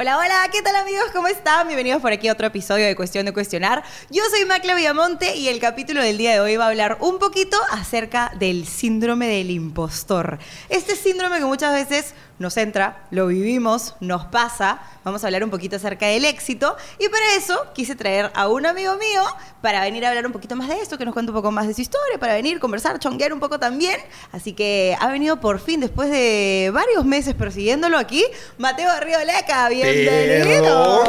[0.00, 1.06] Hola, hola, ¿qué tal amigos?
[1.12, 1.66] ¿Cómo están?
[1.66, 3.82] Bienvenidos por aquí a otro episodio de Cuestión de Cuestionar.
[4.10, 7.18] Yo soy Macla Villamonte y el capítulo del día de hoy va a hablar un
[7.18, 10.38] poquito acerca del síndrome del impostor.
[10.68, 14.80] Este síndrome que muchas veces nos entra, lo vivimos, nos pasa.
[15.04, 16.76] Vamos a hablar un poquito acerca del éxito.
[16.98, 19.22] Y para eso quise traer a un amigo mío
[19.60, 21.66] para venir a hablar un poquito más de esto, que nos cuente un poco más
[21.66, 23.98] de su historia, para venir, conversar, chonguear un poco también.
[24.32, 28.24] Así que ha venido por fin, después de varios meses persiguiéndolo aquí,
[28.56, 28.88] Mateo
[29.24, 29.68] Leca.
[29.68, 31.04] Bienvenido.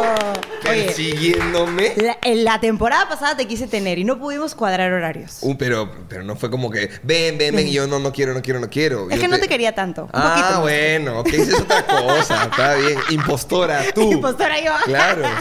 [0.63, 1.93] persiguiéndome.
[2.23, 5.39] en la temporada pasada te quise tener y no pudimos cuadrar horarios.
[5.41, 8.33] Uh, pero, pero no fue como que, ven, ven, ven, y yo no, no quiero,
[8.33, 9.09] no quiero, no quiero.
[9.11, 10.03] Es que no te quería tanto.
[10.05, 12.43] Un ah, bueno ok, esa es otra cosa.
[12.45, 12.99] Está bien.
[13.09, 14.11] Impostora, tú.
[14.11, 14.71] Impostora yo.
[14.85, 15.23] Claro.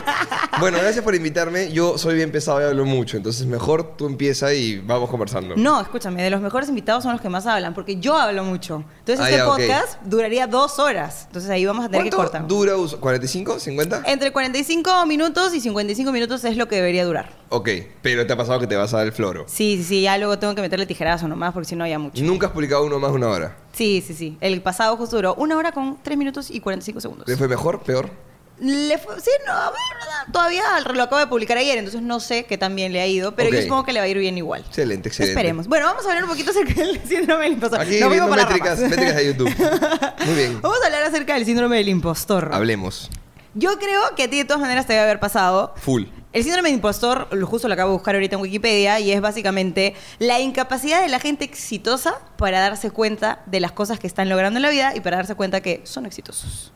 [0.60, 1.70] Bueno, gracias por invitarme.
[1.70, 3.16] Yo soy bien pesado y hablo mucho.
[3.16, 5.54] Entonces, mejor tú empieza y vamos conversando.
[5.56, 6.20] No, escúchame.
[6.20, 8.82] De los mejores invitados son los que más hablan, porque yo hablo mucho.
[8.98, 11.26] Entonces, ah, este podcast duraría dos horas.
[11.28, 12.44] Entonces, ahí vamos a tener que cortar.
[12.48, 12.72] dura?
[12.74, 13.44] ¿45?
[13.60, 14.02] ¿50?
[14.06, 17.30] Entre 45 minutos y 55 minutos es lo que debería durar.
[17.50, 17.68] Ok,
[18.02, 19.44] pero te ha pasado que te vas a dar el floro.
[19.46, 20.02] Sí, sí, sí.
[20.02, 22.20] Ya luego tengo que meterle tijerazo nomás, porque si no, ya mucho.
[22.24, 23.56] ¿Nunca has publicado uno más de una hora?
[23.78, 24.36] Sí, sí, sí.
[24.40, 27.28] El pasado justo duró una hora con 3 minutos y 45 segundos.
[27.28, 28.10] ¿Le fue mejor, peor?
[28.58, 32.44] Le fue, sí, no, a ver, todavía lo acabo de publicar ayer, entonces no sé
[32.44, 34.64] qué también le ha ido, pero yo supongo que le va a ir bien igual.
[34.66, 35.30] Excelente, excelente.
[35.30, 35.68] Esperemos.
[35.68, 37.80] Bueno, vamos a hablar un poquito acerca del síndrome del impostor.
[37.80, 39.54] Aquí viendo métricas, métricas de YouTube.
[40.26, 40.60] Muy bien.
[40.60, 42.50] Vamos a hablar acerca del síndrome del impostor.
[42.52, 43.10] Hablemos.
[43.54, 45.72] Yo creo que a ti de todas maneras te debe haber pasado.
[45.76, 46.06] Full.
[46.32, 49.94] El síndrome de impostor, justo lo acabo de buscar ahorita en Wikipedia, y es básicamente
[50.18, 54.58] la incapacidad de la gente exitosa para darse cuenta de las cosas que están logrando
[54.58, 56.72] en la vida y para darse cuenta que son exitosos.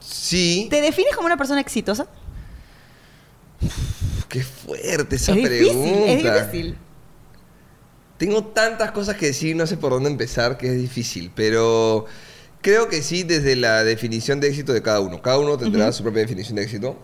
[0.00, 0.66] Sí.
[0.70, 2.06] ¿Te defines como una persona exitosa?
[4.28, 6.12] qué fuerte esa pregunta.
[6.12, 6.76] es difícil.
[8.18, 12.06] Tengo tantas cosas que decir, no sé por dónde empezar, que es difícil, pero
[12.60, 15.22] creo que sí desde la definición de éxito de cada uno.
[15.22, 16.98] Cada uno tendrá su propia definición de éxito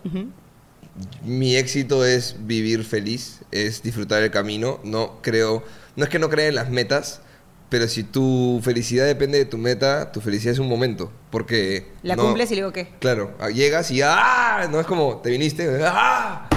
[1.24, 4.80] mi éxito es vivir feliz, es disfrutar el camino.
[4.84, 5.64] No creo,
[5.96, 7.20] no es que no crea en las metas,
[7.68, 12.16] pero si tu felicidad depende de tu meta, tu felicidad es un momento, porque la
[12.16, 12.88] cumples y luego qué?
[12.98, 16.48] Claro, ah, llegas y ah, no es como te viniste, ah,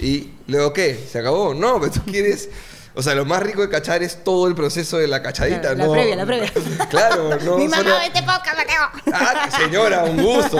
[0.00, 1.54] y luego qué, se acabó.
[1.54, 2.50] No, pero tú quieres
[2.94, 5.86] o sea, lo más rico de cachar es todo el proceso de la cachadita, ¿no?
[5.86, 6.52] La previa, la previa.
[6.90, 7.56] claro, no.
[7.56, 9.12] Mi mamá, vete poca, Mateo.
[9.12, 10.58] Ah, señora, un gusto.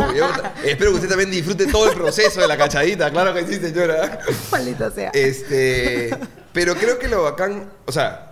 [0.64, 3.10] espero que usted también disfrute todo el proceso de la cachadita.
[3.10, 4.20] Claro que sí, señora.
[4.52, 5.10] Maldita sea.
[5.12, 6.16] Este.
[6.52, 7.70] Pero creo que lo bacán.
[7.86, 8.30] O sea,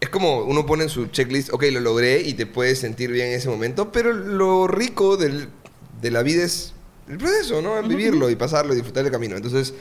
[0.00, 3.28] es como uno pone en su checklist, ok, lo logré y te puedes sentir bien
[3.28, 5.48] en ese momento, pero lo rico del,
[6.00, 6.72] de la vida es
[7.08, 7.82] el proceso, ¿no?
[7.82, 9.36] Vivirlo y pasarlo y disfrutar el camino.
[9.36, 9.74] Entonces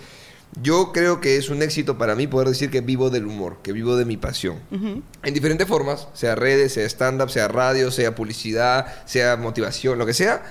[0.62, 3.72] yo creo que es un éxito para mí poder decir que vivo del humor, que
[3.72, 4.60] vivo de mi pasión.
[4.72, 10.14] En diferentes formas, sea redes, sea stand-up, sea radio, sea publicidad, sea motivación, lo que
[10.14, 10.44] sea.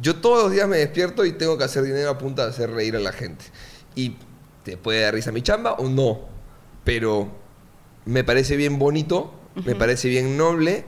[0.00, 2.70] Yo todos los días me despierto y tengo que hacer dinero a punta de hacer
[2.70, 3.44] reír a la gente.
[3.94, 4.16] Y
[4.64, 6.20] te puede dar risa mi chamba o no,
[6.84, 7.28] pero
[8.04, 9.32] me parece bien bonito,
[9.64, 10.84] me parece bien noble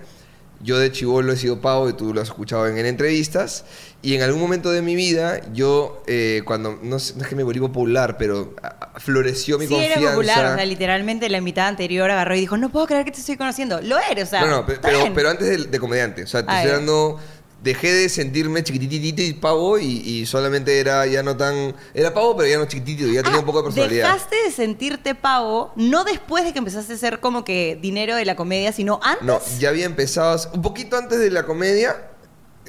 [0.61, 3.65] yo de chivolo he sido pavo y tú lo has escuchado en, entrevistas.
[4.01, 7.59] Y en algún momento de mi vida, yo, eh, cuando, no, es que me volví
[7.59, 8.55] popular, pero
[8.99, 9.99] floreció mi sí, confianza.
[9.99, 10.53] Sí, popular.
[10.53, 13.37] O sea, literalmente la mitad anterior agarró y dijo, no puedo creer que te estoy
[13.37, 13.81] conociendo.
[13.83, 14.43] Lo eres, o sea.
[14.43, 14.81] No, no, pero,
[15.15, 16.23] pero, antes de, comediante.
[16.23, 17.19] O sea, te estoy dando
[17.63, 21.75] dejé de sentirme chiquititito y pavo y, solamente era ya no tan...
[21.93, 24.13] Era pavo, pero ya no chiquitito, ya tenía un poco de personalidad.
[24.13, 28.25] Dejaste de sentirte pavo no después de que empezaste a ser como que dinero de
[28.25, 29.27] la comedia, sino antes.
[29.27, 31.97] No, ya había empezado, un poquito antes de la comedia,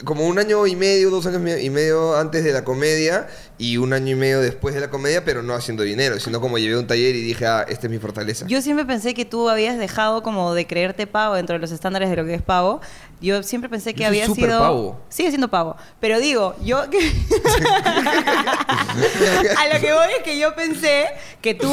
[0.04, 3.28] como un año y medio, dos años y medio antes de la comedia
[3.58, 6.58] y un año y medio después de la comedia, pero no haciendo dinero, sino como
[6.58, 8.46] llevé un taller y dije, ah, esta es mi fortaleza.
[8.48, 12.10] Yo siempre pensé que tú habías dejado como de creerte pavo dentro de los estándares
[12.10, 12.80] de lo que es pavo.
[13.22, 14.60] Yo siempre pensé que había sido...
[14.60, 15.02] pavo.
[15.10, 15.76] Sigue siendo pavo.
[16.00, 16.78] Pero digo, yo...
[16.84, 16.86] a
[19.74, 21.08] lo que voy es que yo pensé
[21.42, 21.70] que tú,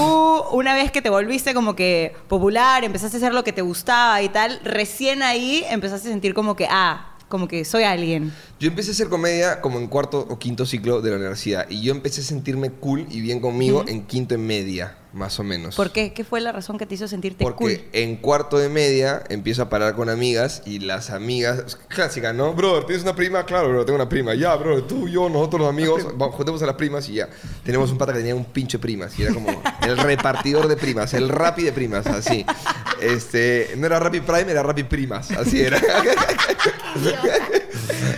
[0.51, 4.21] una vez que te volviste como que popular, empezaste a hacer lo que te gustaba
[4.23, 8.33] y tal, recién ahí empezaste a sentir como que, ah, como que soy alguien.
[8.61, 11.83] Yo empecé a hacer comedia como en cuarto o quinto ciclo de la universidad y
[11.83, 15.75] yo empecé a sentirme cool y bien conmigo en quinto en media, más o menos.
[15.75, 16.13] ¿Por qué?
[16.13, 17.55] ¿Qué fue la razón que te hizo sentirte cool?
[17.55, 22.53] Porque en cuarto de media empiezo a parar con amigas y las amigas, clásica, ¿no?
[22.53, 23.45] Bro, ¿tienes una prima?
[23.45, 24.35] Claro, bro, tengo una prima.
[24.35, 27.29] Ya, bro, tú, yo, nosotros los amigos, vamos, juntemos a las primas y ya.
[27.65, 31.15] Tenemos un pata que tenía un pinche primas y era como el repartidor de primas,
[31.15, 32.45] el rapi de primas, así.
[33.01, 35.79] Este, no era Rappi Prime, era Rappi Primas, así era.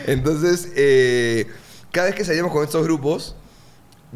[0.06, 1.46] Entonces, eh,
[1.92, 3.36] cada vez que salíamos con estos grupos,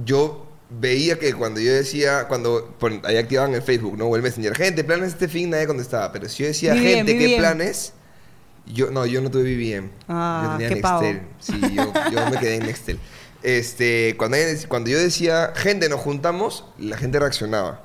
[0.05, 4.07] yo veía que cuando yo decía, cuando pon- ahí activaban el Facebook, ¿no?
[4.07, 6.11] O el Messenger, gente, planes este fin, nadie contestaba.
[6.13, 7.39] Pero si yo decía, BBM, gente, ¿qué BBM.
[7.39, 7.93] planes?
[8.67, 9.91] Yo, no, yo no tuve BBM.
[10.09, 11.03] Ah, yo tenía qué pavo.
[11.03, 11.23] Nextel.
[11.41, 12.99] Sí, yo, yo me quedé en Nextel.
[13.43, 14.37] Este, cuando,
[14.69, 17.85] cuando yo decía, gente, nos juntamos, la gente reaccionaba.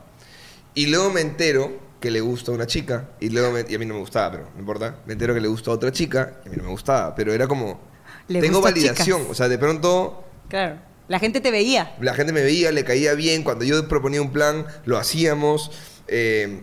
[0.75, 3.80] Y luego me entero que le gusta a una chica, y luego me- y a
[3.80, 4.98] mí no me gustaba, pero no importa.
[5.07, 7.33] Me entero que le gusta a otra chica, y a mí no me gustaba, pero
[7.33, 7.80] era como,
[8.28, 9.18] Le tengo validación.
[9.22, 9.31] chicas.
[9.31, 10.78] O sea, de pronto Claro.
[11.07, 11.95] La gente te veía.
[12.01, 13.44] la gente me veía, le caía bien.
[13.44, 15.71] Cuando yo proponía un plan, lo hacíamos.
[16.07, 16.62] Eh,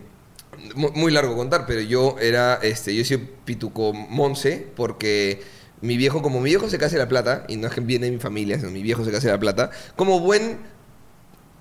[0.75, 5.41] mu- muy largo contar, pero yo era, este, yo soy pituco monce porque
[5.81, 8.05] mi viejo, como mi viejo se casa de la plata, y no es que viene
[8.05, 10.57] de mi familia, sino mi viejo se casa de la plata, como buen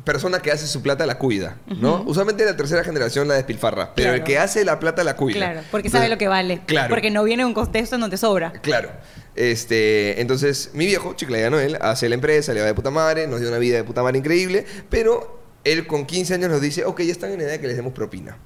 [0.04, 2.02] persona que hace su plata la cuida, ¿no?
[2.06, 5.38] Usualmente la tercera generación la despilfarra, pero el que hace la plata la cuida.
[5.38, 6.60] Claro, porque Entonces, sabe lo que vale.
[6.66, 6.90] Claro.
[6.90, 8.52] Porque no viene de un contexto en donde sobra.
[8.62, 8.90] Claro.
[9.34, 13.40] Este, entonces, mi viejo, Chiclaya Noel, hace la empresa, le va de puta madre, nos
[13.40, 17.00] dio una vida de puta madre increíble, pero él con 15 años nos dice, ok,
[17.00, 18.36] ya están en edad de que les demos propina.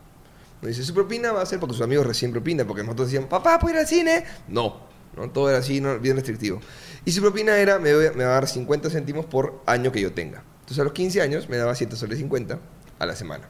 [0.62, 3.28] Nos dice, su propina va a ser porque sus amigos recién propina, porque nosotros decíamos,
[3.28, 4.24] papá, ¿puedo ir al cine?
[4.46, 4.80] No,
[5.16, 6.60] no todo era así, no, bien restrictivo.
[7.04, 10.00] Y su propina era, me, voy me va a dar 50 céntimos por año que
[10.00, 10.42] yo tenga.
[10.68, 12.58] Entonces a los 15 años me daba 7 soles 50
[12.98, 13.48] a la semana.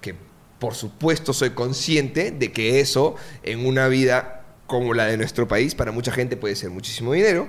[0.00, 0.16] Que
[0.58, 3.14] por supuesto soy consciente de que eso
[3.44, 7.46] en una vida como la de nuestro país, para mucha gente puede ser muchísimo dinero,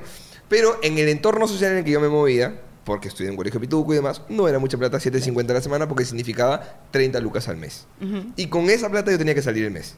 [0.49, 3.37] pero en el entorno social en el que yo me movía, porque estudié en un
[3.37, 6.61] colegio pituco y demás, no era mucha plata, 7.50 a la semana, porque significaba
[6.91, 7.87] 30 lucas al mes.
[8.35, 9.95] Y con esa plata yo tenía que salir el mes.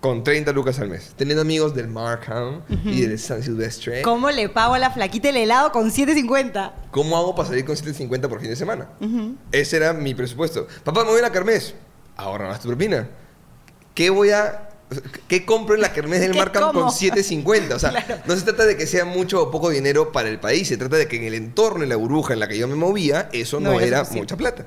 [0.00, 1.12] Con 30 lucas al mes.
[1.16, 4.02] Teniendo amigos del Markham y del San Silvestre.
[4.02, 6.72] ¿Cómo le pago a la flaquita el helado con 7.50?
[6.92, 8.90] ¿Cómo hago para salir con 7.50 por fin de semana?
[9.00, 9.34] Ujú.
[9.50, 10.68] Ese era mi presupuesto.
[10.84, 11.74] Papá, me voy a la kermés.
[12.16, 13.08] Ahorra más tu propina.
[13.94, 14.68] ¿Qué voy a...
[15.26, 17.72] ¿Qué compro en la kermés del ¿Qué Markham con 7.50?
[17.74, 18.22] O sea, Claro.
[18.24, 20.68] no se trata de que sea mucho o poco dinero para el país.
[20.68, 22.76] Se trata de que en el entorno, en la burbuja en la que yo me
[22.76, 24.64] movía, eso no, No era era mucha plata.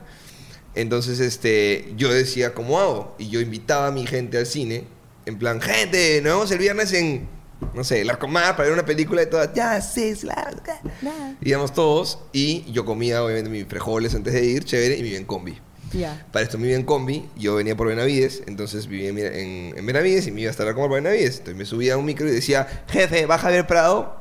[0.75, 3.15] Entonces, este, yo decía, ¿cómo hago?
[3.17, 4.83] Y yo invitaba a mi gente al cine.
[5.25, 7.27] En plan, gente, nos vemos el viernes en,
[7.73, 9.53] no sé, la Comar para ver una película y todas.
[9.53, 10.57] Ya, sí, claro.
[11.01, 11.35] Nada.
[11.41, 15.25] Íbamos todos y yo comía, obviamente, mis frijoles antes de ir, chévere, y vivía en
[15.25, 15.59] combi.
[15.93, 16.25] Ya.
[16.31, 19.85] Para esto me vivía en combi, yo venía por Benavides, entonces vivía en, en, en
[19.85, 21.39] Benavides y me iba a estar a comer por Benavides.
[21.39, 24.20] Entonces me subía a un micro y decía, jefe, ¿baja a ver Prado?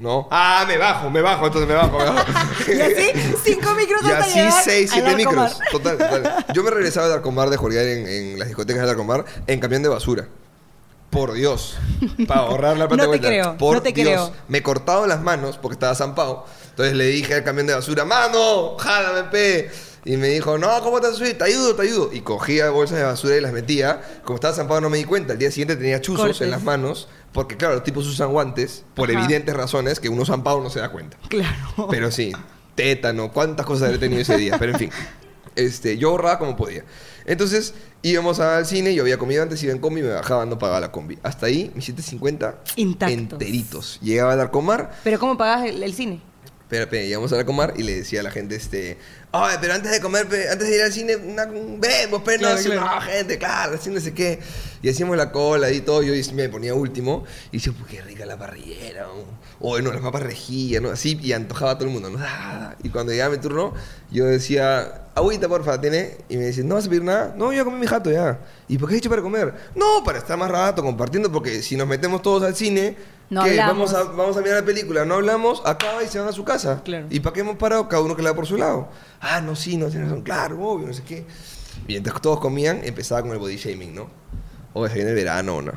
[0.00, 0.26] No.
[0.30, 2.24] Ah, me bajo, me bajo, entonces me bajo, me bajo.
[2.72, 3.12] Y así,
[3.44, 5.58] cinco micros Y hasta así seis, siete micros.
[5.70, 6.46] Total, total.
[6.54, 9.82] Yo me regresaba de Arcomar de jugar en, en las discotecas de Arcomar en camión
[9.82, 10.26] de basura.
[11.10, 11.76] Por Dios.
[12.26, 13.28] Para ahorrar la plata No de te vuelta.
[13.28, 14.06] creo, Por no te Dios.
[14.08, 14.32] creo.
[14.48, 16.46] Me cortaba las manos porque estaba zampado.
[16.70, 19.70] Entonces le dije al camión de basura, mano, jálame, pe.
[20.04, 21.36] Y me dijo, no, ¿cómo te subir?
[21.36, 22.10] Te ayudo, te ayudo.
[22.12, 24.00] Y cogía bolsas de basura y las metía.
[24.24, 25.34] Como estaba zampado no me di cuenta.
[25.34, 26.40] El día siguiente tenía chuzos Cortes.
[26.40, 27.08] en las manos.
[27.32, 29.20] Porque claro, los tipos usan guantes por Ajá.
[29.20, 31.16] evidentes razones que uno zampado no se da cuenta.
[31.28, 31.86] Claro.
[31.90, 32.32] Pero sí,
[32.74, 34.56] tétano, cuántas cosas he tenido ese día.
[34.58, 34.90] Pero en fin,
[35.56, 36.84] este, yo ahorraba como podía.
[37.26, 40.80] Entonces íbamos al cine, yo había comido antes, iba en combi, me bajaba, no pagaba
[40.80, 41.18] la combi.
[41.22, 43.18] Hasta ahí, mis 750 Intactos.
[43.18, 43.98] enteritos.
[44.02, 46.20] Llegaba al Arcomar, Pero ¿cómo pagas el, el cine?
[46.70, 48.96] Espera, espera, llegamos al Arcomar y le decía a la gente, este,
[49.32, 52.54] ay, pero antes de comer, pe, antes de ir al cine, una, vemos, pero Claro,
[52.54, 52.94] no, sí, claro.
[52.94, 54.38] no, gente, claro, así no sé qué.
[54.80, 58.24] Y hacíamos la cola y todo, yo me ponía último y decía, pues qué rica
[58.24, 59.08] la parrillera,
[59.60, 60.88] o bueno, las papas rejillas, ¿no?
[60.90, 62.18] Así, y antojaba a todo el mundo, ¿no?
[62.20, 63.74] Ah, Y cuando llegaba mi turno,
[64.10, 66.16] yo decía, agüita, porfa, ¿tiene?
[66.30, 67.34] Y me dice, ¿no vas a pedir nada?
[67.36, 68.40] No, yo comí mi jato ya.
[68.68, 69.54] ¿Y por qué has hecho para comer?
[69.74, 72.96] No, para estar más rato compartiendo, porque si nos metemos todos al cine,
[73.28, 73.42] No.
[73.44, 76.42] Vamos a, vamos a mirar la película, no hablamos, acaba y se van a su
[76.42, 76.80] casa.
[76.82, 77.06] Claro.
[77.10, 77.86] ¿Y para qué hemos parado?
[77.88, 78.88] Cada uno que la va por su lado.
[79.20, 80.22] Ah, no, sí, no, tienes razón.
[80.22, 81.26] Claro, obvio, no sé qué.
[81.86, 84.10] Y mientras todos comían, empezaba con el body shaming, ¿no?
[84.72, 85.72] O se viene el verano, ¿no?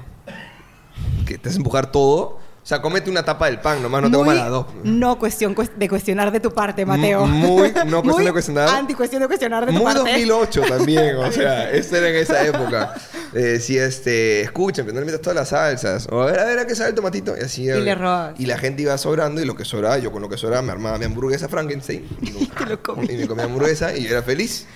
[1.27, 2.39] Que te hace empujar todo.
[2.63, 4.65] O sea, comete una tapa del pan, nomás no te comas Muy las dos.
[4.85, 7.25] No cuestión cues- de cuestionar de tu parte, Mateo.
[7.25, 8.69] muy no cuestión Muy de cuestionar.
[8.69, 9.99] Anti cuestión de cuestionar de tu Muy parte.
[10.11, 12.93] 2008 también, o sea, esto era en esa época.
[13.33, 16.07] Eh, si este, escuchen, pero no le metas todas las salsas.
[16.09, 17.35] O a ver, a ver, ¿a qué sabe el tomatito?
[17.37, 17.63] Y así.
[17.63, 18.39] Y le robabas.
[18.39, 20.71] Y la gente iba sobrando y lo que sobraba, yo con lo que sobraba me
[20.71, 22.07] armaba mi hamburguesa Frankenstein.
[22.21, 23.11] Y, Te lo comías.
[23.11, 24.67] y me comía hamburguesa y yo era feliz.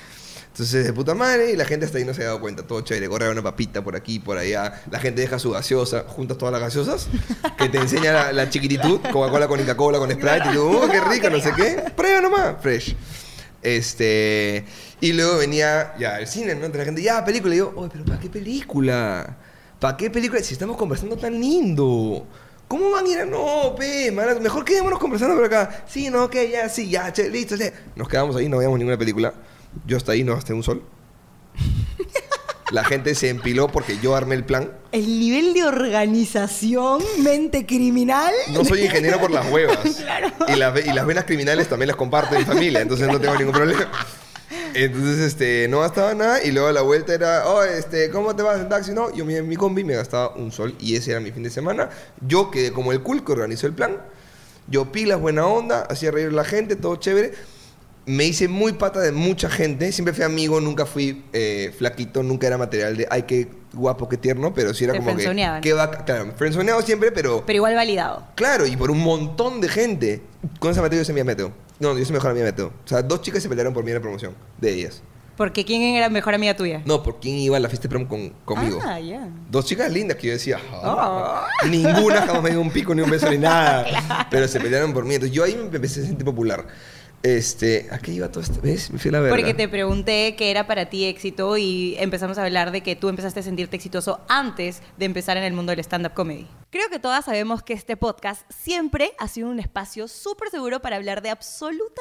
[0.58, 2.64] Entonces, de puta madre, y la gente hasta ahí no se ha dado cuenta.
[2.64, 4.82] Todo chévere, corre una papita por aquí, por allá.
[4.90, 7.10] La gente deja su gaseosa, juntas todas las gaseosas,
[7.60, 11.00] que te enseña la, la chiquititud, Coca-Cola con Coca-Cola, con Sprite, y tú, oh, qué
[11.00, 11.84] rica, no sé qué.
[11.96, 12.96] Prueba nomás, fresh.
[13.62, 14.66] Este,
[15.00, 16.66] y luego venía ya el cine, ¿no?
[16.66, 17.54] Entre la gente, ya, película.
[17.54, 19.38] Y yo, oye, pero ¿para qué película?
[19.80, 20.42] ¿Para qué película?
[20.42, 22.26] Si estamos conversando tan lindo.
[22.68, 23.26] ¿Cómo van a ir a.?
[23.26, 25.84] No, pe, mejor quedémonos conversando por acá.
[25.88, 27.72] Sí, no, ok, ya, sí, ya, che, listo, che.
[27.96, 29.36] Nos quedamos ahí, no veíamos ninguna película.
[29.86, 30.84] Yo hasta ahí no gasté un sol.
[32.72, 34.74] La gente se empiló porque yo armé el plan.
[34.92, 38.34] El nivel de organización, mente criminal.
[38.52, 39.80] No soy ingeniero por las huevas.
[40.48, 43.54] Y, las y las venas criminales también las comparto mi familia, entonces no tengo ningún
[43.54, 43.90] problema.
[44.74, 48.60] Entonces, este, no gastaba nada y luego la vuelta era, oh, este, ¿cómo te vas
[48.60, 48.94] en taxi?
[48.94, 51.50] No, yo en mi combi me gastaba un sol y ese era mi fin de
[51.50, 51.90] semana.
[52.22, 53.98] Yo quedé como el cool que organizó el plan.
[54.68, 57.34] Yo pilas, buena onda, hacía reír a la gente, todo chévere.
[58.08, 59.92] Me hice muy pata de mucha gente.
[59.92, 64.18] Siempre fui amigo, nunca fui eh, flaquito, nunca era material de, ay, qué guapo, qué
[64.18, 67.76] tierno, pero sí era Te como que, qué va, claro, frenzoneado siempre, pero Pero igual
[67.76, 68.24] validado.
[68.36, 70.22] Claro, y por un montón de gente.
[70.60, 71.52] Con esa Mateo yo soy mi Mateo.
[71.80, 72.74] No, yo soy mejor amiga de Mateo.
[72.86, 74.34] O sea, dos chicas se pelearon por mí en la promoción.
[74.60, 75.04] De ellas.
[75.36, 76.82] Porque ¿quién era mejor amiga tuya?
[76.86, 78.80] No, por quién iba a la fiesta de prom con, conmigo.
[78.84, 79.30] Ah, ya.
[79.52, 81.42] Dos chicas lindas que yo decía, Oh.
[81.70, 84.28] ninguna jamás me dio un pico, ni un beso, ni nada.
[84.32, 85.14] Pero se pelearon por mí.
[85.14, 86.66] Entonces yo ahí me empecé a sentir popular.
[87.36, 88.62] Este, ¿a qué iba todo esto?
[88.62, 88.90] ¿Ves?
[88.90, 89.36] Me fui a la verga.
[89.36, 93.10] Porque te pregunté qué era para ti éxito y empezamos a hablar de que tú
[93.10, 96.48] empezaste a sentirte exitoso antes de empezar en el mundo del stand-up comedy.
[96.70, 100.98] Creo que todas sabemos que este podcast siempre ha sido un espacio súper seguro para
[100.98, 101.98] hablar de absolutamente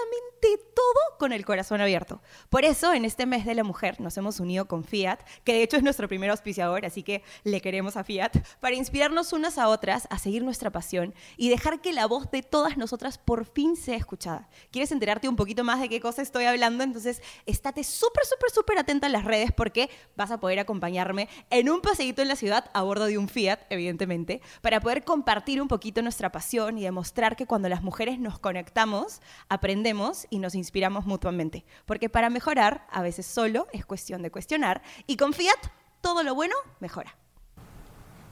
[0.75, 2.21] todo con el corazón abierto.
[2.51, 5.63] Por eso, en este mes de la mujer nos hemos unido con Fiat, que de
[5.63, 9.69] hecho es nuestro primer auspiciador, así que le queremos a Fiat, para inspirarnos unas a
[9.69, 13.77] otras a seguir nuestra pasión y dejar que la voz de todas nosotras por fin
[13.77, 14.49] sea escuchada.
[14.71, 16.85] ¿Quieres enterarte un poquito más de qué cosa estoy hablando?
[16.85, 21.71] Entonces, estate súper, súper, súper atenta en las redes porque vas a poder acompañarme en
[21.71, 25.69] un paseíto en la ciudad a bordo de un Fiat, evidentemente, para poder compartir un
[25.69, 31.07] poquito nuestra pasión y demostrar que cuando las mujeres nos conectamos, aprendemos y nos inspiramos
[31.07, 31.65] mutuamente.
[31.87, 35.71] Porque para mejorar, a veces solo es cuestión de cuestionar y con Fiat,
[36.01, 37.17] todo lo bueno mejora.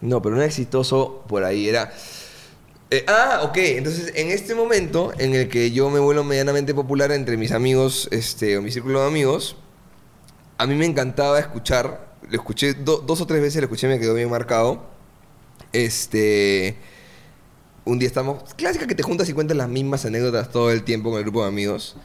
[0.00, 1.92] No, pero era exitoso por ahí, era...
[2.94, 7.10] Eh, ah, ok, entonces en este momento en el que yo me vuelvo medianamente popular
[7.10, 9.56] entre mis amigos, este, o mi círculo de amigos,
[10.58, 13.98] a mí me encantaba escuchar, lo escuché do- dos o tres veces, lo escuché, me
[13.98, 14.84] quedó bien marcado.
[15.72, 16.76] Este,
[17.84, 21.10] un día estamos, clásica que te juntas y cuentas las mismas anécdotas todo el tiempo
[21.10, 21.96] con el grupo de amigos,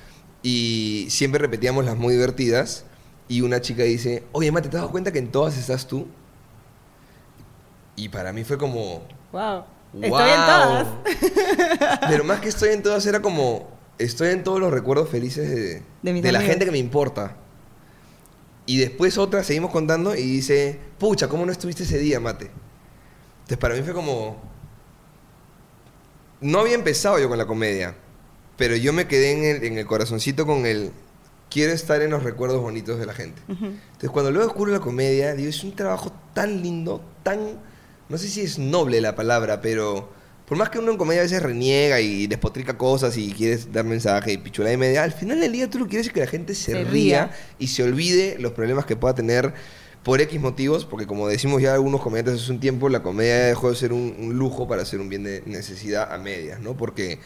[0.41, 2.85] y siempre repetíamos las muy divertidas,
[3.27, 6.07] y una chica dice, oye, Mate, ¿te has dado cuenta que en todas estás tú?
[7.95, 9.65] Y para mí fue como, Wow.
[9.93, 10.03] ¡Wow!
[10.03, 10.87] Estoy en todas.
[12.09, 13.69] Pero más que estoy en todas, era como.
[13.97, 17.35] Estoy en todos los recuerdos felices de, De de la gente que me importa.
[18.65, 22.51] Y después otra, seguimos contando y dice: Pucha, ¿cómo no estuviste ese día, mate?
[23.39, 24.41] Entonces para mí fue como.
[26.39, 27.95] No había empezado yo con la comedia,
[28.57, 30.91] pero yo me quedé en el, en el corazoncito con el.
[31.49, 33.41] Quiero estar en los recuerdos bonitos de la gente.
[33.47, 37.59] Entonces, cuando luego descubro la comedia, digo, es un trabajo tan lindo, tan.
[38.09, 40.09] No sé si es noble la palabra, pero.
[40.45, 43.85] Por más que uno en comedia a veces reniega y despotrica cosas y quieres dar
[43.85, 46.21] mensaje y pichula y media, al final del día tú lo que quieres es que
[46.21, 47.31] la gente se, Se ría, ría.
[47.59, 49.53] y se olvide los problemas que pueda tener
[50.01, 53.69] por X motivos, porque como decimos ya algunos comediantes hace un tiempo, la comedia dejó
[53.69, 56.75] de ser un, un lujo para ser un bien de necesidad a medias, ¿no?
[56.75, 57.19] Porque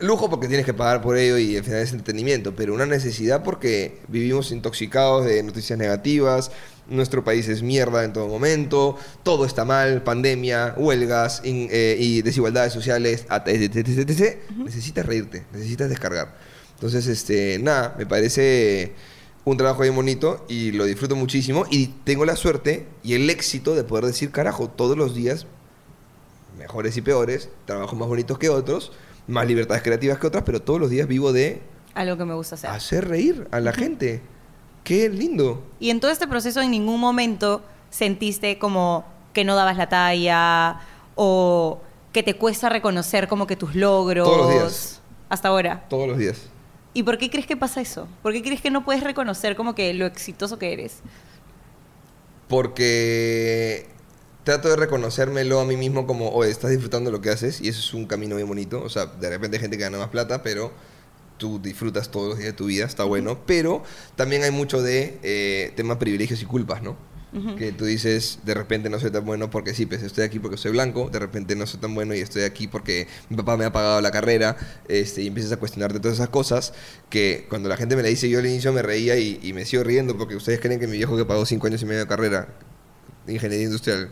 [0.00, 3.44] lujo porque tienes que pagar por ello y al final es entretenimiento, pero una necesidad
[3.44, 6.50] porque vivimos intoxicados de noticias negativas,
[6.88, 12.22] nuestro país es mierda en todo momento, todo está mal, pandemia, huelgas in- eh, y
[12.22, 14.38] desigualdades sociales, etc, etc, etc.
[14.56, 16.36] Necesitas reírte, necesitas descargar.
[16.74, 18.92] Entonces, este, nada, me parece
[19.44, 23.74] un trabajo bien bonito y lo disfruto muchísimo y tengo la suerte y el éxito
[23.74, 25.46] de poder decir, carajo, todos los días
[26.58, 28.92] mejores y peores, trabajos más bonitos que otros,
[29.26, 31.60] más libertades creativas que otras, pero todos los días vivo de
[31.94, 32.70] Algo que me gusta hacer.
[32.70, 34.20] hacer reír a la gente.
[34.88, 35.62] Qué lindo.
[35.78, 39.04] Y en todo este proceso en ningún momento sentiste como
[39.34, 40.80] que no dabas la talla
[41.14, 44.26] o que te cuesta reconocer como que tus logros.
[44.26, 45.02] Todos los días.
[45.28, 45.84] Hasta ahora.
[45.90, 46.46] Todos los días.
[46.94, 48.08] ¿Y por qué crees que pasa eso?
[48.22, 51.00] ¿Por qué crees que no puedes reconocer como que lo exitoso que eres?
[52.48, 53.88] Porque
[54.42, 57.80] trato de reconocérmelo a mí mismo como, oye, estás disfrutando lo que haces y eso
[57.80, 58.82] es un camino bien bonito.
[58.82, 60.72] O sea, de repente hay gente que gana más plata, pero
[61.38, 63.38] tú disfrutas todos los días de tu vida, está bueno.
[63.46, 63.82] Pero
[64.16, 66.96] también hay mucho de eh, tema privilegios y culpas, ¿no?
[67.58, 70.56] Que tú dices, de repente no soy tan bueno porque sí, pues estoy aquí porque
[70.56, 73.66] soy blanco, de repente no soy tan bueno y estoy aquí porque mi papá me
[73.66, 74.56] ha pagado la carrera,
[74.88, 76.72] este, y empiezas a cuestionarte todas esas cosas
[77.10, 79.66] que cuando la gente me la dice yo al inicio me reía y, y me
[79.66, 82.06] sigo riendo porque ustedes creen que mi viejo que pagó cinco años y medio de
[82.06, 82.48] carrera,
[83.26, 84.10] ingeniería industrial,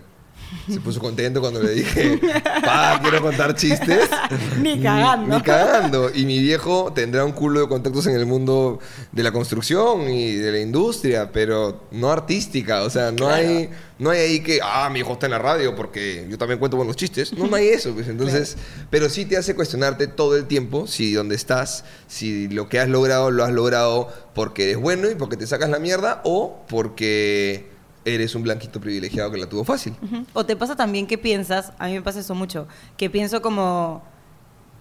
[0.68, 2.20] se puso contento cuando le dije,
[2.64, 4.08] pa, quiero contar chistes.
[4.60, 5.36] Ni cagando.
[5.36, 6.10] Ni cagando.
[6.14, 8.80] Y mi viejo tendrá un culo de contactos en el mundo
[9.12, 12.82] de la construcción y de la industria, pero no artística.
[12.82, 15.74] O sea, no, hay, no hay ahí que, ah, mi hijo está en la radio
[15.74, 17.32] porque yo también cuento buenos chistes.
[17.32, 17.92] No, no hay eso.
[17.92, 18.08] Pues.
[18.08, 18.56] Entonces,
[18.90, 22.88] pero sí te hace cuestionarte todo el tiempo si donde estás, si lo que has
[22.88, 27.75] logrado lo has logrado porque eres bueno y porque te sacas la mierda o porque
[28.06, 29.94] eres un blanquito privilegiado que la tuvo fácil.
[30.02, 30.24] Ujú.
[30.32, 34.02] O te pasa también que piensas, a mí me pasa eso mucho, que pienso como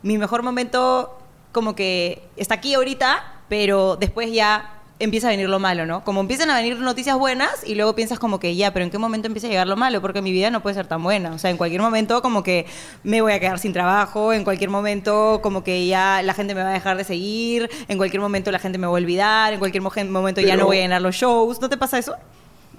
[0.04, 1.18] mi mejor momento
[1.52, 6.04] como que está aquí ahorita, pero después ya empieza a venir lo malo, ¿no?
[6.06, 8.98] Como empiezan a venir noticias buenas y luego piensas como que ya, pero ¿en qué
[8.98, 10.02] momento empieza a llegar lo malo?
[10.02, 11.32] Porque mi vida no puede ser tan buena.
[11.34, 12.66] O sea, en cualquier momento como que
[13.04, 16.64] me voy a quedar sin trabajo, en cualquier momento como que ya la gente me
[16.64, 19.60] va a dejar de seguir, en cualquier momento la gente me va a olvidar, en
[19.60, 21.60] cualquier mo- momento ya Pero- no voy a llenar los shows.
[21.60, 22.16] ¿No te pasa eso?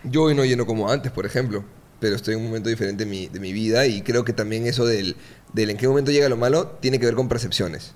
[0.07, 1.65] Yo hoy no lleno como antes, por ejemplo,
[2.01, 4.67] pero estoy en un momento diferente de mi, de mi vida y creo que también
[4.67, 5.17] eso del,
[5.53, 7.93] del en qué momento llega lo malo tiene que ver con percepciones.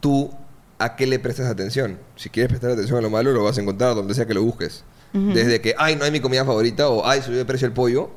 [0.00, 0.30] Tú,
[0.78, 1.98] ¿a qué le prestas atención?
[2.16, 4.42] Si quieres prestar atención a lo malo, lo vas a encontrar donde sea que lo
[4.42, 4.84] busques.
[5.12, 8.10] Desde que, ay, no hay mi comida favorita, o ay, subió de precio el pollo,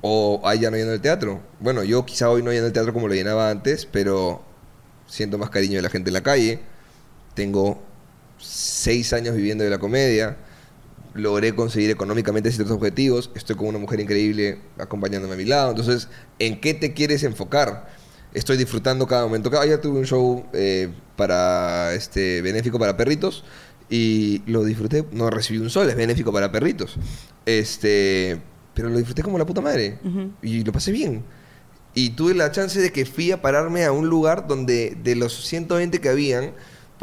[0.00, 1.40] o ay, ya no lleno el teatro.
[1.60, 4.42] Bueno, yo quizá hoy no lleno el teatro como lo llenaba antes, pero
[5.06, 6.58] siento más cariño de la gente en la calle.
[7.34, 7.80] Tengo
[8.38, 10.36] seis años viviendo de la comedia.
[11.14, 13.30] Logré conseguir económicamente ciertos objetivos.
[13.34, 15.70] Estoy con una mujer increíble acompañándome a mi lado.
[15.70, 17.88] Entonces, ¿en qué te quieres enfocar?
[18.32, 19.50] Estoy disfrutando cada momento.
[19.50, 23.44] Cada día tuve un show eh, para este benéfico para perritos
[23.88, 25.04] y lo disfruté.
[25.12, 26.96] No recibí un sol, es benéfico para perritos.
[27.46, 28.40] Este,
[28.74, 29.98] pero lo disfruté como la puta madre
[30.42, 31.24] y lo pasé bien.
[31.94, 35.46] Y tuve la chance de que fui a pararme a un lugar donde de los
[35.46, 36.54] 120 que habían,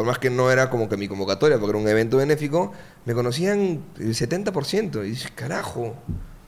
[0.02, 2.72] por más que no era como que mi convocatoria, porque era un evento benéfico,
[3.06, 5.06] me conocían el 70%.
[5.06, 5.96] Y dices, carajo,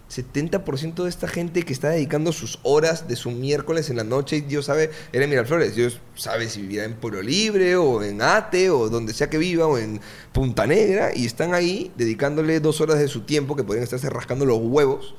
[0.09, 4.37] 70% de esta gente que está dedicando sus horas de su miércoles en la noche,
[4.37, 8.71] y Dios sabe, era Miraflores, Dios sabe si vivirá en Pueblo Libre o en Ate
[8.71, 12.97] o donde sea que viva o en Punta Negra, y están ahí dedicándole dos horas
[12.97, 15.13] de su tiempo que podrían estarse rascando los huevos.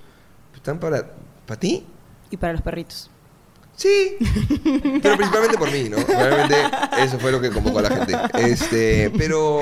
[0.56, 1.12] Están para,
[1.46, 1.86] para ti.
[2.32, 3.12] Y para los perritos.
[3.76, 4.16] Sí,
[5.02, 5.96] pero principalmente por mí, ¿no?
[5.96, 6.54] Realmente
[7.00, 8.14] eso fue lo que convocó a la gente.
[8.38, 9.60] Este, pero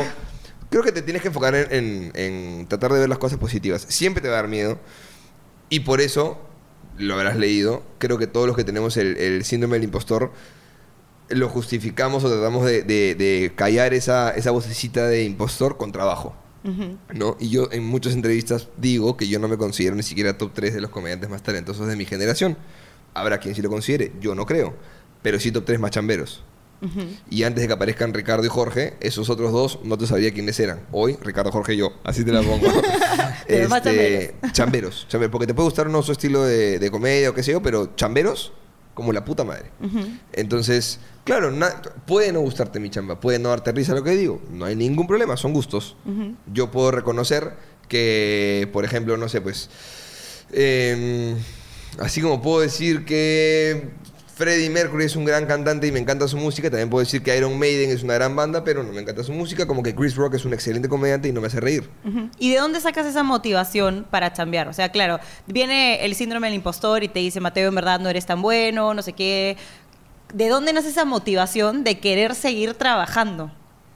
[0.70, 3.86] creo que te tienes que enfocar en, en- en tratar de ver las cosas positivas.
[3.88, 4.78] Siempre te va a dar miedo
[5.70, 6.38] y por eso,
[6.98, 10.32] lo habrás leído, creo que todos los que tenemos el, el síndrome del impostor
[11.30, 16.36] lo justificamos o tratamos de, de- de callar esa, esa vocecita de impostor con trabajo.
[17.14, 17.36] ¿no?
[17.40, 20.74] Y yo en muchas entrevistas digo que yo no me considero ni siquiera top 3
[20.74, 22.56] de los comediantes más talentosos de mi generación.
[23.14, 24.74] Habrá quien sí lo considere, yo no creo,
[25.22, 26.44] pero sí top 3 más chamberos.
[27.30, 30.58] Y antes de que aparezcan Ricardo y Jorge, esos otros dos no te sabría quiénes
[30.58, 30.80] eran.
[30.90, 31.92] Hoy, Ricardo, Jorge y yo.
[32.02, 32.66] Así te la pongo.
[33.46, 35.06] Este, chamberos.
[35.06, 35.30] chamberos.
[35.30, 37.94] Porque te puede gustar no su estilo de, de comedia o qué sé yo, pero
[37.94, 38.52] chamberos
[38.94, 39.70] como la puta madre.
[40.32, 41.52] Entonces, claro,
[42.06, 45.06] puede no gustarte mi chamba, puede no darte risa lo que digo, no hay ningún
[45.06, 45.96] problema, son gustos.
[46.52, 47.54] Yo puedo reconocer
[47.88, 49.70] que, por ejemplo, no sé, pues,
[50.52, 51.36] em,
[51.98, 53.90] así como puedo decir que
[54.34, 57.36] Freddie Mercury es un gran cantante y me encanta su música, también puedo decir que
[57.36, 60.16] Iron Maiden es una gran banda, pero no me encanta su música, como que Chris
[60.16, 61.88] Rock es un excelente comediante y no me hace reír.
[62.38, 64.68] ¿Y de dónde sacas esa motivación para chambear?
[64.68, 68.08] O sea, claro, viene el síndrome del impostor y te dice, Mateo, en verdad no
[68.08, 69.58] eres tan bueno, no sé qué.
[70.32, 73.52] ¿De dónde nace esa motivación de querer seguir trabajando?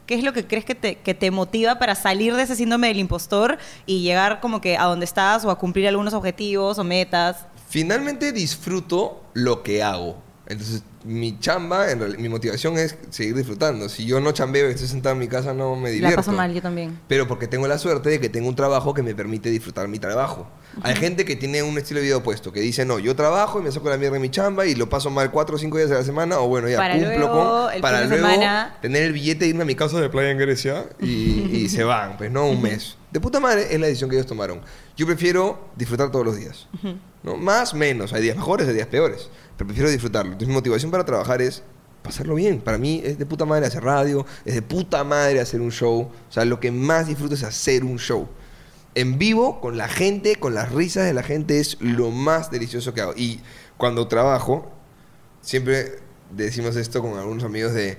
[0.06, 2.88] ¿Qué es lo que crees que te, que te motiva para salir de ese síndrome
[2.88, 6.84] del impostor y llegar como que a donde estás o a cumplir algunos objetivos o
[6.84, 7.46] metas?
[7.68, 10.24] Finalmente disfruto lo que hago.
[10.48, 13.88] Entonces, mi chamba, en mi motivación es seguir disfrutando.
[13.88, 16.10] Si yo no chambeo y estoy sentado en mi casa, no me divierto.
[16.12, 17.00] La paso mal, yo también.
[17.08, 19.98] Pero porque tengo la suerte de que tengo un trabajo que me permite disfrutar mi
[19.98, 20.46] trabajo.
[20.82, 23.62] Hay gente que tiene un estilo de vida opuesto, que dice, no, yo trabajo y
[23.62, 25.90] me saco la mierda de mi chamba y lo paso mal cuatro o cinco días
[25.90, 27.80] a la semana, o bueno, ya Para cumplo luego, con...
[27.80, 30.38] para de luego semana- tener el billete e irme a mi casa de playa en
[30.38, 31.06] Grecia y,
[31.56, 32.96] y se van, pues no, un mes.
[33.16, 34.60] De puta madre es la decisión que ellos tomaron.
[34.94, 36.68] Yo prefiero disfrutar todos los días.
[37.22, 37.38] ¿no?
[37.38, 38.12] Más, menos.
[38.12, 39.30] Hay días mejores, hay días peores.
[39.56, 40.32] Pero prefiero disfrutarlo.
[40.32, 41.62] Entonces mi motivación para trabajar es
[42.02, 42.60] pasarlo bien.
[42.60, 46.00] Para mí es de puta madre hacer radio, es de puta madre hacer un show.
[46.02, 48.28] O sea, lo que más disfruto es hacer un show.
[48.94, 52.92] En vivo, con la gente, con las risas de la gente, es lo más delicioso
[52.92, 53.14] que hago.
[53.16, 53.40] Y
[53.78, 54.70] cuando trabajo,
[55.40, 56.00] siempre
[56.30, 57.96] decimos esto con algunos amigos de,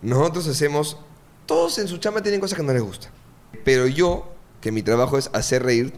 [0.00, 0.96] nosotros hacemos,
[1.44, 3.12] todos en su chamba tienen cosas que no les gustan.
[3.62, 5.92] Pero yo, que mi trabajo es hacer reír,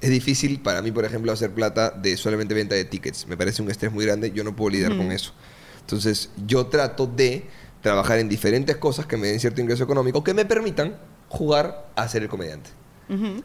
[0.00, 3.26] es difícil para mí, por ejemplo, hacer plata de solamente venta de tickets.
[3.26, 5.32] Me parece un estrés muy grande, yo no puedo lidiar con eso.
[5.80, 7.44] Entonces, yo trato de
[7.82, 10.96] trabajar en diferentes cosas que me den cierto ingreso económico, que me permitan
[11.28, 12.70] jugar a ser el comediante.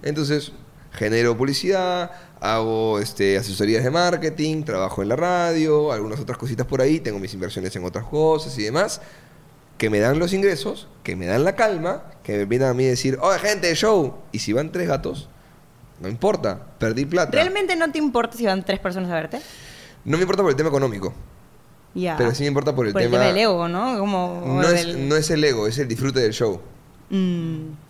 [0.02, 0.52] Entonces,
[0.92, 6.82] genero publicidad, hago este, asesorías de marketing, trabajo en la radio, algunas otras cositas por
[6.82, 9.02] ahí, tengo mis inversiones en otras cosas y demás,
[9.80, 12.86] que me dan los ingresos, que me dan la calma, que me permitan a mí
[12.86, 14.14] decir, oye, gente, show.
[14.32, 15.28] Y si van tres gatos,
[16.00, 17.32] no importa, perdí plata.
[17.32, 19.40] ¿Realmente no te importa si van tres personas a verte?
[20.06, 21.14] No me importa por el tema económico,
[21.96, 22.16] Ya.
[22.18, 23.16] pero sí me importa por el Por tema...
[23.16, 23.98] el tema del ego, ¿no?
[23.98, 26.62] Como, no, es, del- no es el ego, es el disfrute del show.
[27.10, 27.16] Mm,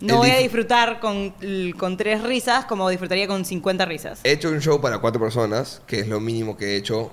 [0.00, 1.34] El no voy a disfrutar con,
[1.76, 4.20] con tres risas como disfrutaría con 50 risas.
[4.24, 7.10] He hecho un show para cuatro personas, que es lo mínimo que he hecho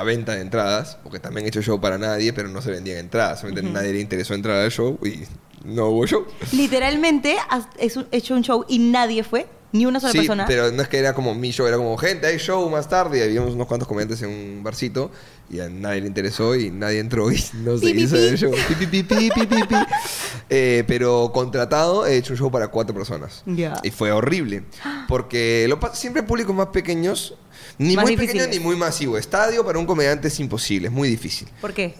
[0.00, 2.98] a venta de entradas, porque también he hecho show para nadie, pero no se vendían
[2.98, 3.40] entradas.
[3.40, 5.24] Solamente nadie le interesó entrar al show y
[5.64, 6.26] no hubo show.
[6.52, 7.66] Literalmente has
[8.10, 10.44] hecho un show y nadie fue, ni una sola sí, persona.
[10.46, 13.18] pero no es que era como mi show, era como gente, hay show más tarde.
[13.18, 15.10] Y habíamos unos cuantos comediantes en un barcito
[15.50, 18.22] y a nadie le interesó y nadie entró y no se Pi, hizo pi.
[18.22, 18.52] el show.
[18.78, 19.06] Pi, pi.
[20.50, 23.42] Eh, pero contratado he hecho un show para cuatro personas.
[23.44, 23.78] Ya.
[23.82, 24.62] Y fue horrible.
[25.08, 27.34] Porque lo siempre públicos más pequeños,
[27.78, 28.48] ni muy difíciles.
[28.48, 29.16] ni muy masivo.
[29.18, 31.48] Estadio para un comediante es imposible, es muy difícil.
[31.60, 31.94] ¿Por qué?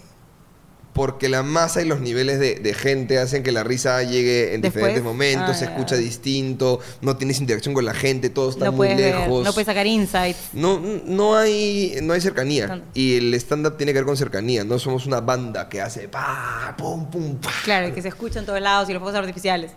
[0.95, 4.62] Porque la masa y los niveles de, de gente hacen que la risa llegue en
[4.62, 4.75] Después.
[4.83, 8.73] diferentes momentos, Ah, se escucha distinto, no tienes interacción con la gente, todo está No
[8.73, 9.45] muy puedes, lejos.
[9.45, 10.38] no puedes sacar insights.
[10.55, 12.67] No, no hay, no hay cercanía.
[12.67, 12.83] No.
[12.95, 14.64] Y el stand-up tiene que ver con cercanía.
[14.64, 17.53] No somos una banda que hace pa, pum, pum, pa.
[17.62, 19.71] Claro, que se escucha en todos lados y los fuegos artificiales.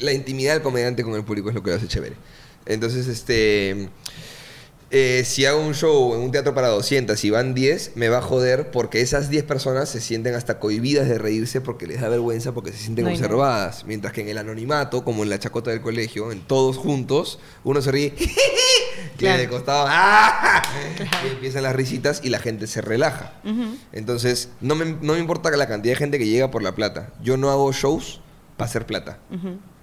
[0.00, 2.14] La intimidad del comediante con el público es lo que lo hace chévere.
[2.64, 3.90] Entonces, este.
[4.90, 8.18] Eh, si hago un show en un teatro para 200 y van 10, me va
[8.18, 12.08] a joder porque esas 10 personas se sienten hasta cohibidas de reírse porque les da
[12.08, 13.84] vergüenza porque se sienten No observadas.
[13.86, 17.80] Mientras que en el anonimato, como en la chacota del colegio, en todos juntos, uno
[17.80, 18.14] se ríe.
[19.16, 19.38] Claro.
[19.38, 20.62] De costado, ¡ah!
[21.24, 23.34] Y empiezan las risitas y la gente se relaja.
[23.92, 27.12] Entonces, no me, no me importa la cantidad de gente que llega por la plata.
[27.22, 28.20] Yo no hago shows
[28.56, 29.18] para hacer plata.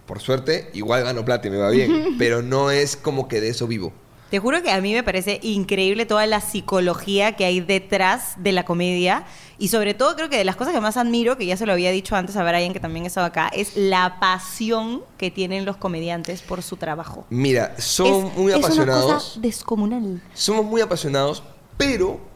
[0.05, 2.15] Por suerte, igual gano plata y me va bien.
[2.19, 3.93] pero no es como que de eso vivo.
[4.31, 8.53] Te juro que a mí me parece increíble toda la psicología que hay detrás de
[8.53, 9.25] la comedia
[9.59, 11.73] y sobre todo creo que de las cosas que más admiro, que ya se lo
[11.73, 15.75] había dicho antes a Brian que también estaba acá, es la pasión que tienen los
[15.75, 17.25] comediantes por su trabajo.
[17.29, 19.13] Mira, son Es- muy es una apasionados.
[19.25, 20.21] cosa descomunal.
[20.33, 21.43] Somos muy apasionados,
[21.77, 22.31] pero.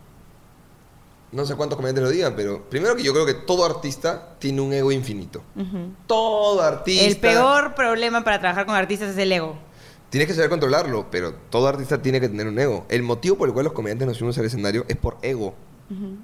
[1.32, 4.62] No sé cuántos comediantes lo digan, pero primero que yo creo que todo artista tiene
[4.62, 5.42] un ego infinito.
[6.08, 7.06] Todo artista.
[7.06, 9.58] El peor problema para trabajar con artistas es el ego.
[10.16, 12.86] Tienes que saber controlarlo, pero todo artista tiene que tener un ego.
[12.88, 15.56] El motivo por el cual los comediantes nos subimos al escenario es por ego.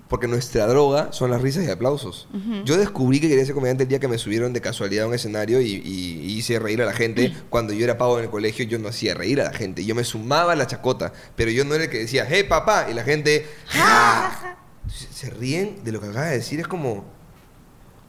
[0.07, 2.29] Porque nuestra droga son las risas y aplausos.
[2.63, 5.13] Yo descubrí que quería ser comediante el día que me subieron de casualidad a un
[5.13, 7.33] escenario y, y- y hice reír a la gente.
[7.49, 9.83] Cuando yo era pavo en el colegio, yo no hacía reír a la gente.
[9.83, 11.11] Yo me sumaba a la chacota.
[11.35, 12.87] Pero yo no era el que decía, ¡hey, papá!
[12.89, 14.57] Y la gente, ¡Ja!
[14.87, 16.61] Se- Se ríen de lo que acaba de decir.
[16.61, 17.03] Es como,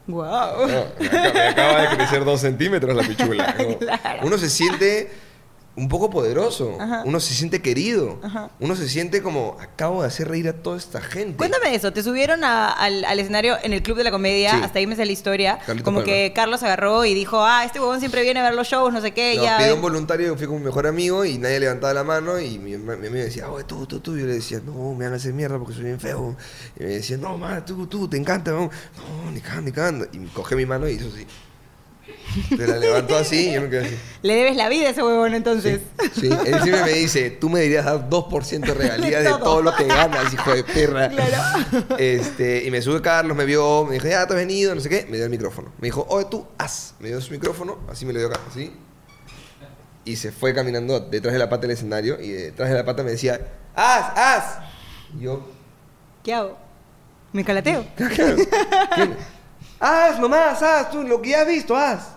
[0.07, 0.23] Wow.
[0.23, 0.67] no,
[0.99, 3.55] me, acaba, me acaba de crecer dos centímetros la pichula.
[3.59, 3.79] ¿no?
[3.79, 4.21] Claro.
[4.27, 5.11] Uno se siente
[5.75, 6.77] un poco poderoso.
[6.79, 7.03] Ajá.
[7.07, 8.19] Uno se siente querido.
[8.23, 8.51] Ajá.
[8.61, 11.37] Uno se siente como, acabo de hacer reír a toda esta gente.
[11.39, 14.61] Cuéntame eso, te subieron a- al, al escenario en el Club de la Comedia, Sí.
[14.63, 16.13] hasta ahí me sé la historia, Carlito como Palma.
[16.13, 19.01] que Carlos agarró y dijo, ah, este huevón siempre viene a ver los shows, no
[19.01, 19.57] sé qué, No, ya...
[19.57, 19.77] pidió ven".
[19.77, 22.93] un voluntario, fui con mi mejor amigo y nadie levantaba la mano y mi, mi
[22.93, 24.15] amigo decía, oye, tú, tú, tú.
[24.17, 26.37] Y yo le decía, no, me van a hacer mierda porque soy bien feo.
[26.79, 28.51] Y me decía, no, man, tú, tú, te encanta.
[28.51, 28.71] No,
[29.25, 30.07] no ni cagando, ni cagando.
[30.13, 31.27] Y coge mi mano y hizo así.
[32.57, 33.99] Te la levantó así y yo me quedé así.
[34.23, 35.81] Le debes la vida a ese huevón entonces.
[36.15, 39.63] Sí, él siempre me dice, tú me deberías dar 2% de regalías De de todo.
[39.63, 41.09] lo que ganas, hijo de perra.
[41.09, 41.97] Claro.
[41.99, 44.89] Este, y me sube Carlos, me vio, me dijo, ya te has venido, no sé
[44.89, 45.73] qué, me dio el micrófono.
[45.79, 46.95] Me dijo, oye, tú, haz.
[47.01, 48.73] Me dio su micrófono, así me lo dio acá, así.
[50.05, 53.03] Y se fue caminando detrás de la pata del escenario y detrás de la pata
[53.03, 53.41] me decía,
[53.75, 54.59] haz, haz.
[55.19, 55.47] Y yo,
[56.25, 56.57] ¿Qué hago?
[57.33, 57.85] ¿Me calateo?
[57.97, 58.37] claro,
[59.81, 62.09] haz nomás, haz, tú, lo que ya has visto, haz.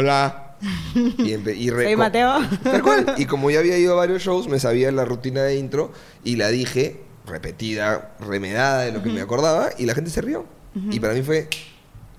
[0.00, 0.56] Hola.
[0.94, 2.38] Y, y Soy Mateo.
[2.62, 3.14] Tal cual.
[3.18, 5.92] Y como ya había ido a varios shows, me sabía la rutina de intro
[6.24, 10.46] y la dije repetida, remedada de lo que me acordaba y la gente se rió.
[10.90, 11.48] Y para mí fue,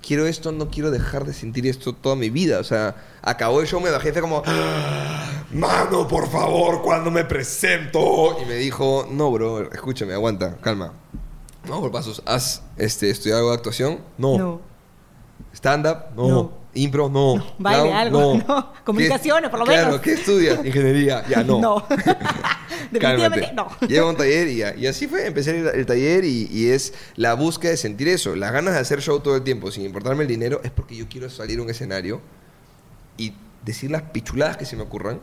[0.06, 2.60] quiero esto, no quiero dejar de sentir esto toda mi vida.
[2.60, 7.24] O sea, acabó el show, me bajé, fue como, "Ah, mano, por favor, cuando me
[7.24, 8.36] presento.
[8.40, 10.92] Y me dijo, no, bro, escúchame, aguanta, calma.
[11.64, 12.22] Vamos por pasos.
[12.26, 13.98] ¿Has este, estudiado algo de actuación?
[14.18, 14.60] No.
[15.52, 16.14] ¿Stand-up?
[16.16, 16.28] No.
[16.28, 16.61] No.
[16.74, 17.08] ¿Impro?
[17.10, 17.44] No.
[17.58, 17.96] Baile, ¿Clown?
[17.96, 18.72] algo, no.
[18.72, 20.00] ¿Qué- Comunicaciones, por lo claro, menos.
[20.00, 20.64] ¿qué estudias?
[20.64, 21.22] Ingeniería.
[21.28, 21.60] Ya, no.
[21.60, 21.86] No.
[22.90, 23.68] Definitivamente no.
[23.86, 24.74] Llevo a un taller y ya.
[24.74, 25.26] Y así fue.
[25.26, 28.34] Empecé el, el taller y, y es la búsqueda de sentir eso.
[28.36, 31.06] Las ganas de hacer show todo el tiempo, sin importarme el dinero, es porque yo
[31.08, 32.20] quiero salir a un escenario
[33.16, 35.20] y decir las pichuladas que se me ocurran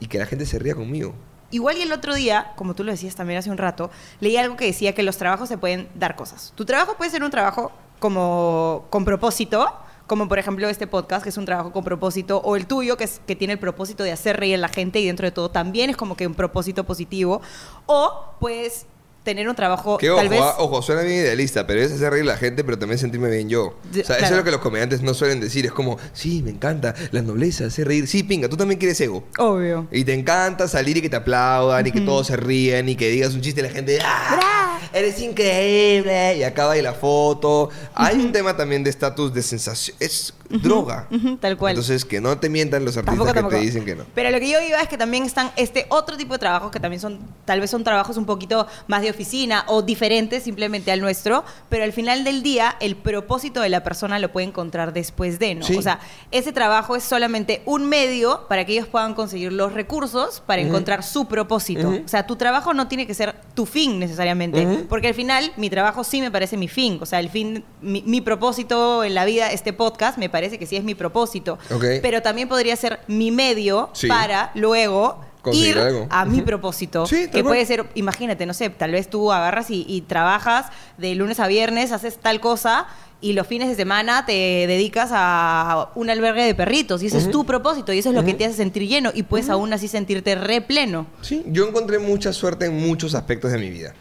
[0.00, 1.14] y que la gente se ría conmigo.
[1.50, 4.56] Igual y el otro día, como tú lo decías también hace un rato, leí algo
[4.56, 6.52] que decía que los trabajos se pueden dar cosas.
[6.56, 9.72] Tu trabajo puede ser un trabajo como con propósito,
[10.06, 13.04] como por ejemplo este podcast, que es un trabajo con propósito, o el tuyo, que,
[13.04, 15.50] es, que tiene el propósito de hacer reír a la gente y dentro de todo
[15.50, 17.40] también es como que un propósito positivo,
[17.86, 18.86] o puedes
[19.24, 20.40] tener un trabajo Que tal ojo, vez...
[20.42, 23.30] ah, ojo, suena bien idealista, pero es hacer reír a la gente, pero también sentirme
[23.30, 23.68] bien yo.
[23.68, 25.64] O sea, eso es lo que los comediantes no suelen decir.
[25.64, 28.06] Es como, sí, me encanta la nobleza, hacer reír.
[28.06, 29.24] Sí, pinga, tú también quieres ego.
[29.38, 29.88] Obvio.
[29.90, 33.08] Y te encanta salir y que te aplaudan y que todos se rían y que
[33.08, 34.53] digas un chiste y la gente ¡ah!
[34.94, 37.68] Eres increíble, y acaba y la foto.
[37.94, 41.08] Hay un tema también de estatus de sensación, es droga.
[41.10, 41.72] Ujú, tal cual.
[41.72, 43.56] Entonces, que no te mientan los artistas Tampoco, que tampoco.
[43.56, 44.04] te dicen que no.
[44.14, 46.80] Pero lo que yo iba es que también están este otro tipo de trabajos que
[46.80, 51.00] también son, tal vez son trabajos un poquito más de oficina o diferentes simplemente al
[51.00, 55.38] nuestro, pero al final del día el propósito de la persona lo puede encontrar después
[55.38, 55.64] de, ¿no?
[55.64, 55.76] Sí.
[55.76, 60.42] O sea, ese trabajo es solamente un medio para que ellos puedan conseguir los recursos
[60.46, 61.88] para encontrar su propósito.
[62.04, 65.70] O sea, tu trabajo no tiene que ser tu fin necesariamente, porque al final mi
[65.70, 69.24] trabajo sí me parece mi fin, o sea, el fin, mi, mi propósito en la
[69.24, 71.58] vida, este podcast, me parece que sí es mi propósito,
[72.02, 74.06] pero también podría ser mi medio Sí.
[74.08, 76.06] para luego Conseguir ir algo.
[76.10, 77.06] a mi propósito.
[77.06, 80.66] Sí, que puede ser, imagínate, no sé, tal vez tú agarras y, y trabajas
[80.98, 82.86] de lunes a viernes, haces tal cosa
[83.20, 84.32] y los fines de semana te
[84.66, 88.24] dedicas a un albergue de perritos y ese es tu propósito y eso es lo
[88.24, 91.06] que te hace sentir lleno y puedes aún así sentirte re pleno.
[91.22, 93.94] Sí, yo encontré mucha suerte en muchos aspectos de mi vida.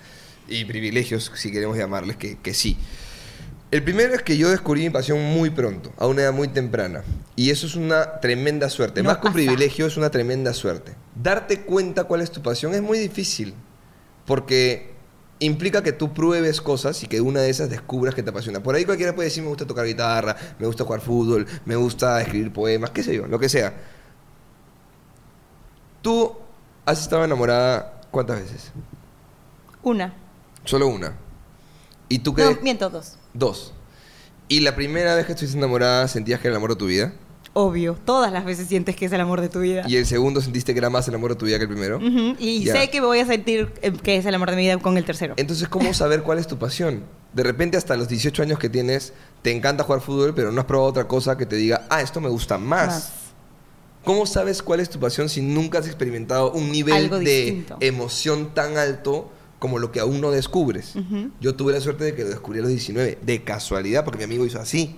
[0.48, 2.78] Y privilegios, si queremos llamarles, que, que sí.
[3.74, 7.04] El primero es que yo descubrí mi pasión muy pronto, a una edad muy temprana.
[7.36, 9.02] Y eso es una tremenda suerte.
[9.02, 10.94] No Más que un privilegio, es una tremenda suerte.
[11.16, 13.56] Darte cuenta cuál es tu pasión es muy difícil.
[14.28, 14.94] Porque
[15.40, 18.62] implica que tú pruebes cosas y que una de esas descubras que te apasiona.
[18.62, 22.22] Por ahí cualquiera puede decir, me gusta tocar guitarra, me gusta jugar fútbol, me gusta
[22.22, 23.74] escribir poemas, qué sé yo, lo que sea.
[26.04, 26.32] Tú
[26.86, 28.72] has estado enamorada cuántas veces?
[29.82, 30.14] Una.
[30.64, 31.18] Solo una.
[32.08, 32.44] ¿Y tú qué?
[32.44, 33.18] No, miento, dos.
[33.34, 33.74] Dos.
[34.48, 37.14] ¿Y la primera vez que estuviste enamorada sentías que era el amor de tu vida?
[37.56, 39.84] Obvio, todas las veces sientes que es el amor de tu vida.
[39.88, 42.00] ¿Y el segundo sentiste que era más el amor de tu vida que el primero?
[42.40, 42.74] Y Ya.
[42.74, 45.06] sé que voy a sentir eh, que es el amor de mi vida con el
[45.06, 45.36] tercero.
[45.38, 47.04] Entonces, ¿cómo saber cuál es tu pasión?
[47.34, 50.66] De repente, hasta los 18 años que tienes, te encanta jugar fútbol, pero no has
[50.66, 52.88] probado otra cosa que te diga, ah, esto me gusta más.
[52.88, 53.14] Más.
[54.04, 57.78] ¿Cómo sabes cuál es tu pasión si nunca has experimentado un nivel Algo de distinto.
[57.80, 59.32] emoción tan alto
[59.64, 60.94] como lo que aún no descubres?
[61.40, 64.26] Yo tuve la suerte de que lo descubrí a los 19, de casualidad, porque mi
[64.26, 64.98] amigo hizo así.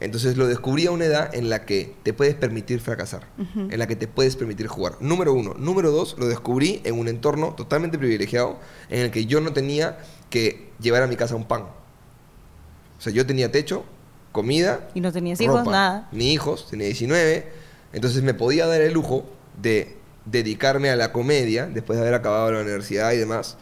[0.00, 3.86] Entonces lo descubrí a una edad en la que te puedes permitir fracasar, en la
[3.86, 4.96] que te puedes permitir jugar.
[4.98, 5.54] Número uno.
[5.54, 8.58] Número dos, lo descubrí en un entorno totalmente privilegiado
[8.90, 11.62] en el que yo no tenía que llevar a mi casa un pan.
[11.62, 13.84] O sea, yo tenía techo,
[14.32, 14.88] comida.
[14.94, 16.08] Y no tenías hijos, nada.
[16.10, 17.46] Ni hijos, tenía 19.
[17.92, 19.24] Entonces me podía dar el lujo
[19.62, 23.56] de dedicarme a la comedia después de haber acabado la universidad y demás.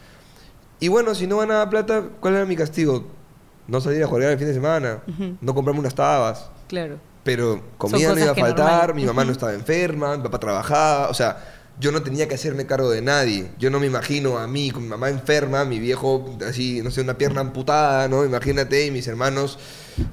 [0.83, 3.05] Y bueno, si no ganaba plata, ¿cuál era mi castigo?
[3.67, 5.01] No salir a jugar el fin de semana,
[5.39, 6.49] no comprarme unas tabas.
[6.67, 6.97] Claro.
[7.23, 8.95] Pero comida no iba a faltar, normal.
[8.95, 11.37] mi mamá no estaba enferma, mi papá trabajaba, o sea,
[11.79, 13.49] yo no tenía que hacerme cargo de nadie.
[13.57, 16.99] Yo no me imagino a mí con mi mamá enferma, mi viejo así, no sé,
[16.99, 18.25] una pierna amputada, ¿no?
[18.25, 19.57] Imagínate, y mis hermanos,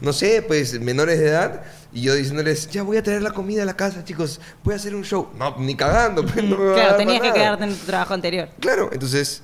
[0.00, 3.64] no sé, pues menores de edad, y yo diciéndoles, ya voy a traer la comida
[3.64, 5.30] a la casa, chicos, voy a hacer un show.
[5.36, 7.40] No, ni cagando, pues, no me va a Claro, dar tenías que nada.
[7.40, 8.48] quedarte en tu trabajo anterior.
[8.60, 9.42] Claro, entonces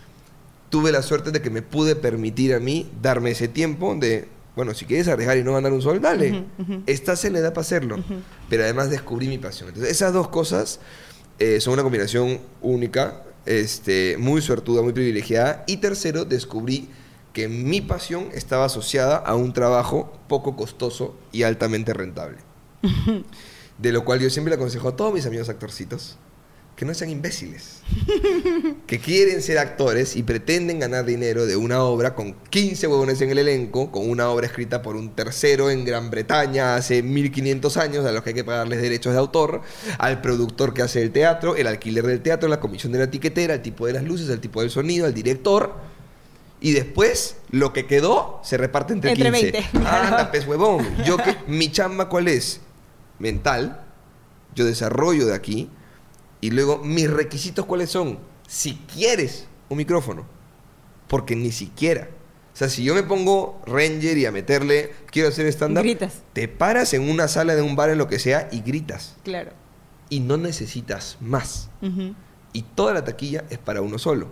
[0.69, 4.75] tuve la suerte de que me pude permitir a mí darme ese tiempo de, bueno,
[4.75, 6.31] si quieres arriesgar y no ganar un sol, dale.
[6.59, 6.83] Ujú, ujú.
[6.87, 8.03] Estás en la edad para hacerlo.
[8.49, 9.69] Pero además descubrí mi pasión.
[9.69, 10.81] Entonces, esas dos cosas
[11.39, 15.65] eh, son una combinación única, este, muy suertuda, muy privilegiada.
[15.67, 16.89] Y tercero, descubrí
[17.33, 22.39] que mi pasión estaba asociada a un trabajo poco costoso y altamente rentable.
[23.79, 26.17] De lo cual yo siempre le aconsejo a todos mis amigos actorcitos
[26.77, 27.81] que no sean imbéciles.
[28.87, 33.31] que quieren ser actores y pretenden ganar dinero de una obra con 15 huevones en
[33.31, 38.05] el elenco, con una obra escrita por un tercero en Gran Bretaña hace 1500 años,
[38.05, 39.63] a los que hay que pagarles derechos de autor,
[39.99, 43.55] al productor que hace el teatro, el alquiler del teatro, la comisión de la tiquetera,
[43.55, 45.75] el tipo de las luces, el tipo del sonido, al director.
[46.61, 49.53] Y después, lo que quedó se reparte entre, Entre 15.
[49.53, 50.07] 20, claro.
[50.09, 50.87] Anda, pez huevón.
[51.07, 52.61] Yo que, mi chamba, ¿cuál es?
[53.19, 53.83] Mental.
[54.55, 55.71] Yo desarrollo de aquí.
[56.47, 58.21] Y luego, mis requisitos, ¿cuáles son?
[58.47, 60.25] Si quieres un micrófono.
[61.09, 62.09] Porque ni siquiera.
[62.55, 65.83] O sea, si yo me pongo Ranger y a meterle, quiero hacer stand-up.
[65.83, 66.23] Gritas.
[66.35, 69.17] Te paras en una sala de un bar, en lo que sea, y gritas.
[69.25, 69.51] Claro.
[70.09, 71.69] Y no necesitas más.
[72.53, 74.29] Y toda la taquilla es para uno solo.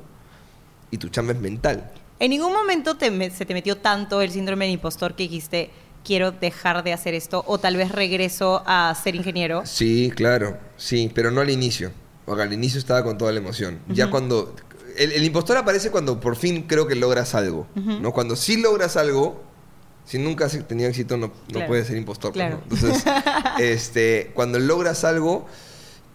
[0.93, 1.91] Y tu chamba es mental.
[2.21, 5.71] ¿En ningún momento te me- se te metió tanto el síndrome del impostor que dijiste,
[6.05, 9.67] quiero dejar de hacer esto o tal vez regreso a ser ingeniero?
[9.67, 11.91] Sí, claro, sí, pero no al inicio.
[12.27, 13.81] O sea, al inicio estaba con toda la emoción.
[13.89, 14.55] Ya cuando...
[14.97, 17.67] El, el impostor aparece cuando por fin creo que logras algo.
[17.75, 18.13] ¿no?
[18.13, 19.43] Cuando sí logras algo,
[20.05, 21.67] si nunca has tenido éxito no, no Claro.
[21.67, 22.33] puedes ser impostor.
[22.33, 22.61] pues, Claro.
[22.69, 22.75] ¿no?
[22.77, 23.05] Entonces,
[23.59, 25.47] este, cuando logras algo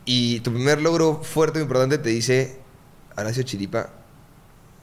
[0.05, 2.57] y tu primer logro fuerte o importante te dice,
[3.15, 3.89] ahora sido chiripa,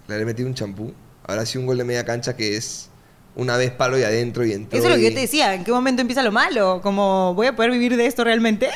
[0.08, 0.92] le he metido un champú,
[1.26, 2.90] ahora sí un gol de media cancha que es
[3.34, 4.78] una vez palo y adentro y entró.
[4.78, 6.80] Eso es lo que yo te decía, ¿en qué momento empieza lo malo?
[6.82, 8.68] Como, ¿voy a poder vivir de esto realmente?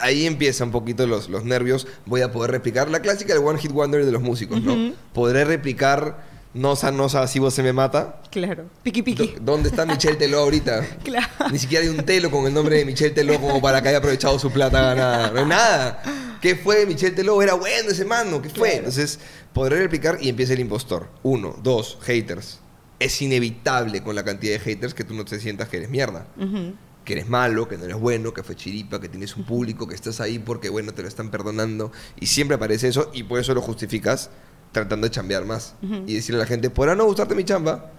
[0.00, 1.86] Ahí empieza un poquito los, los nervios.
[2.06, 4.94] Voy a poder replicar la clásica del One Hit Wonder de los músicos, ¿no?
[5.12, 8.20] Podré replicar Nosa, Nosa, así vos se me mata.
[8.30, 8.64] Claro.
[8.82, 9.34] Piqui piqui.
[9.40, 10.86] ¿Dónde está Michelle Teló ahorita?
[11.04, 11.26] Claro.
[11.50, 13.98] Ni siquiera hay un telo con el nombre de Michelle Teló como para que haya
[13.98, 15.30] aprovechado su plata ganada.
[15.30, 16.02] No hay nada.
[16.40, 17.40] ¿Qué fue Michelle Teló?
[17.40, 18.42] Era bueno ese mano.
[18.42, 18.68] ¿Qué fue?
[18.68, 18.78] Claro.
[18.78, 19.18] Entonces,
[19.52, 21.08] podré replicar y empieza el impostor.
[21.22, 22.60] Uno, dos, haters.
[22.98, 26.26] Es inevitable con la cantidad de haters que tú no te sientas que eres mierda.
[26.36, 26.74] Ujú.
[27.04, 29.94] Que eres malo, que no eres bueno, que fue chiripa, que tienes un público, que
[29.94, 31.90] estás ahí porque, bueno, te lo están perdonando.
[32.20, 34.30] Y siempre aparece eso y por eso lo justificas
[34.70, 35.74] tratando de chambear más.
[36.06, 37.90] Y decirle a la gente, podrá no gustarte mi chamba,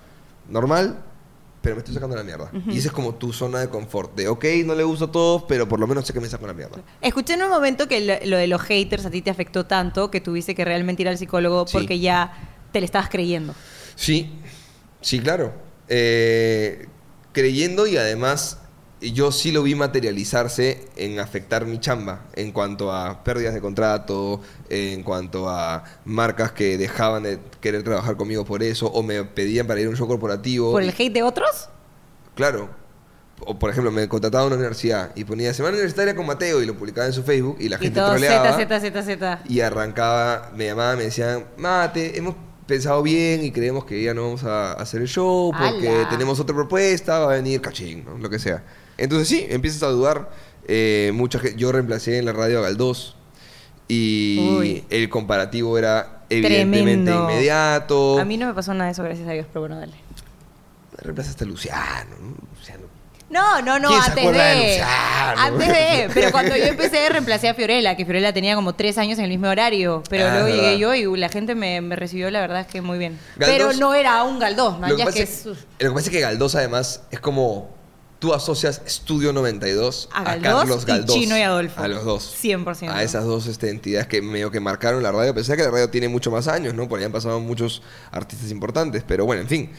[0.49, 1.03] normal,
[1.61, 2.49] pero me estoy sacando la mierda.
[2.69, 4.15] Y esa es como tu zona de confort.
[4.15, 6.47] De, ok, no le gusta a todos, pero por lo menos sé que me saco
[6.47, 6.81] la mierda.
[7.01, 10.09] Escuché en un momento que lo, lo de los haters a ti te afectó tanto
[10.11, 11.77] que tuviste que realmente ir al psicólogo Sí.
[11.77, 12.33] porque ya
[12.71, 13.53] te le estabas creyendo.
[13.95, 14.31] Sí,
[15.01, 15.53] sí, claro.
[15.87, 16.87] Eh,
[17.31, 18.59] creyendo y además
[19.11, 24.39] yo sí lo vi materializarse en afectar mi chamba en cuanto a pérdidas de contrato,
[24.69, 29.67] en cuanto a marcas que dejaban de querer trabajar conmigo por eso o me pedían
[29.67, 30.71] para ir a un show corporativo.
[30.71, 31.69] ¿Por y- el hate de otros?
[32.35, 32.69] Claro.
[33.45, 36.65] O por ejemplo, me contrataba a una universidad y ponía Semana Universitaria con Mateo y
[36.65, 38.53] lo publicaba en su Facebook y la Y gente todo troleaba.
[38.57, 39.39] Z, Z, Z, Z.
[39.49, 42.35] Y arrancaba, me llamaban, me decían, Mate, hemos
[42.67, 46.09] pensado bien y creemos que ya no vamos a hacer el show porque ¡Hala!
[46.09, 48.17] tenemos otra propuesta, va a venir cachín, ¿no?
[48.17, 48.63] lo que sea.
[49.03, 50.29] Entonces sí, empiezas a dudar.
[50.67, 53.15] eh, mucha gente, yo reemplacé en la radio a Galdós
[53.89, 54.83] y Uy.
[54.89, 57.29] el comparativo era evidentemente Tremendo.
[57.31, 58.17] inmediato.
[58.19, 59.93] A mí no me pasó nada de eso, gracias a Dios, pero bueno, dale.
[60.99, 62.35] Reemplazaste a Luciano, ¿no?
[62.57, 62.83] Luciano.
[63.29, 64.81] No, no, no, ¿Quién se antes de?
[64.81, 66.09] Antes de.
[66.13, 69.31] Pero cuando yo empecé, reemplacé a Fiorella, que Fiorella tenía como tres años en el
[69.31, 70.03] mismo horario.
[70.07, 72.81] Pero Ah, luego llegué yo y la gente me, me recibió, la verdad es que
[72.81, 73.17] muy bien.
[73.37, 74.87] Galdós- pero no era un Galdós, ¿no?
[74.87, 75.45] Lo que, pasa es.
[75.45, 77.71] lo que pasa es que Galdós además es como
[78.23, 81.13] tú asocias Estudio 92 A a, Galdós Carlos y Galdós.
[81.13, 81.81] Chino y Adolfo.
[81.81, 82.33] A los dos.
[82.41, 82.89] 100%.
[82.89, 85.35] A esas dos este, entidades que medio que marcaron la radio.
[85.35, 86.87] Pensé que la radio tiene mucho más años, ¿no?
[86.87, 87.81] Por ahí han pasado muchos
[88.11, 89.03] artistas importantes.
[89.05, 89.71] Pero bueno, en fin.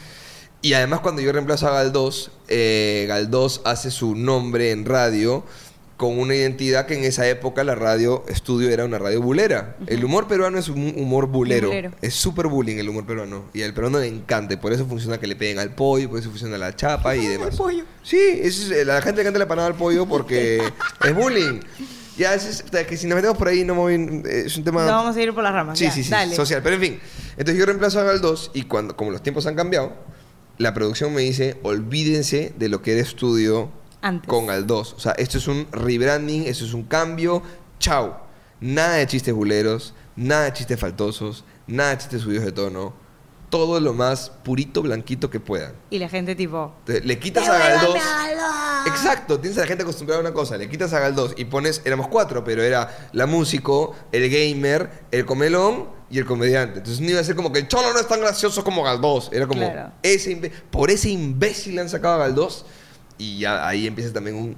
[0.61, 5.43] Y además cuando yo reemplazo a Galdós, eh, Galdós hace su nombre en radio
[5.97, 9.77] con una identidad que en esa época la radio estudio era una radio bulera.
[9.87, 11.67] El humor peruano es un humor bulero.
[11.69, 11.91] Bulero.
[12.01, 13.45] Es súper bullying el humor peruano.
[13.53, 14.59] Y al peruano le encanta.
[14.59, 17.55] Por eso funciona que le peguen al pollo, por eso funciona la chapa y demás.
[17.55, 17.83] pollo.
[18.03, 20.61] Sí, es- la gente le encanta la panada al pollo porque
[21.05, 21.61] es bullying.
[22.17, 24.81] Ya, es, es- que si nos metemos por ahí, no voy- es un tema...
[24.85, 25.77] No vamos a ir por las ramas.
[25.79, 26.35] Sí, ya, sí, sí, Dale.
[26.35, 26.61] social.
[26.61, 26.99] Pero en fin,
[27.37, 29.93] entonces yo reemplazo a Galdós y cuando, como los tiempos han cambiado,
[30.57, 33.69] la producción me dice, olvídense de lo que era estudio
[34.07, 34.29] Antes.
[34.29, 34.93] con Galdós.
[34.93, 37.41] O sea, esto es un rebranding, esto es un cambio.
[37.79, 38.17] Chao.
[38.61, 42.93] Nada de chistes buleros, nada de chistes faltosos, nada de chistes subidos de tono.
[43.49, 45.73] Todo lo más purito, blanquito que puedan.
[45.89, 46.73] Y la gente, tipo.
[46.79, 47.95] Entonces, le quitas a Galdós.
[48.87, 51.81] Exacto, tienes a la gente acostumbrada a una cosa, le quitas a Galdós y pones,
[51.85, 56.79] éramos cuatro, pero era la músico, el gamer, el comelón y el comediante.
[56.79, 59.29] Entonces no iba a ser como que el cholo no es tan gracioso como Galdós,
[59.33, 59.91] era como Claro.
[60.03, 62.65] ese imbe- por ese imbécil le han sacado a Galdós
[63.17, 64.57] y ya ahí empieza también un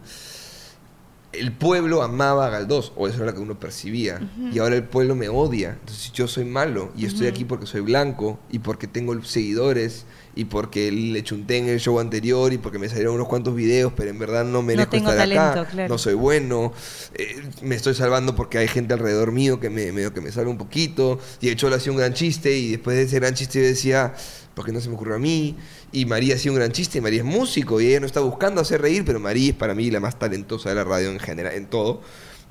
[1.33, 4.19] el pueblo amaba a Galdós, o eso era lo que uno percibía,
[4.51, 5.77] y ahora el pueblo me odia.
[5.79, 10.05] Entonces yo soy malo, y estoy aquí porque soy blanco, y porque tengo seguidores,
[10.37, 13.91] y porque le chunté en el show anterior, y porque me salieron unos cuantos videos,
[13.95, 15.89] pero en verdad no merezco tengo estar acá, talento, claro.
[15.93, 16.71] no soy bueno,
[17.15, 20.51] eh, me estoy salvando porque hay gente alrededor mío que me, medio que me salva
[20.51, 23.59] un poquito, y el Cholo hacía un gran chiste, y después de ese gran chiste
[23.61, 24.13] yo decía,
[24.55, 25.55] ¿por qué no se me ocurrió a mí?
[25.91, 28.61] Y María hacía un gran chiste, y María es músico, y ella no está buscando
[28.61, 31.53] hacer reír, pero María es para mí la más talentosa de la radio en general,
[31.55, 32.01] en todo.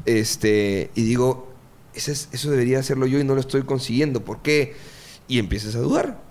[0.04, 1.52] Este, y digo,
[1.94, 4.74] eso, es- eso debería hacerlo yo y no lo estoy consiguiendo, ¿por qué?
[5.28, 6.25] Y empiezas a dudar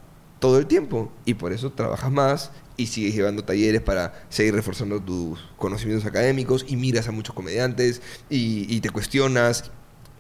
[0.45, 5.01] todo el tiempo, y por eso trabajas más y sigues llevando talleres para seguir reforzando
[5.01, 9.71] tus conocimientos académicos, y miras a muchos comediantes, y, te cuestionas,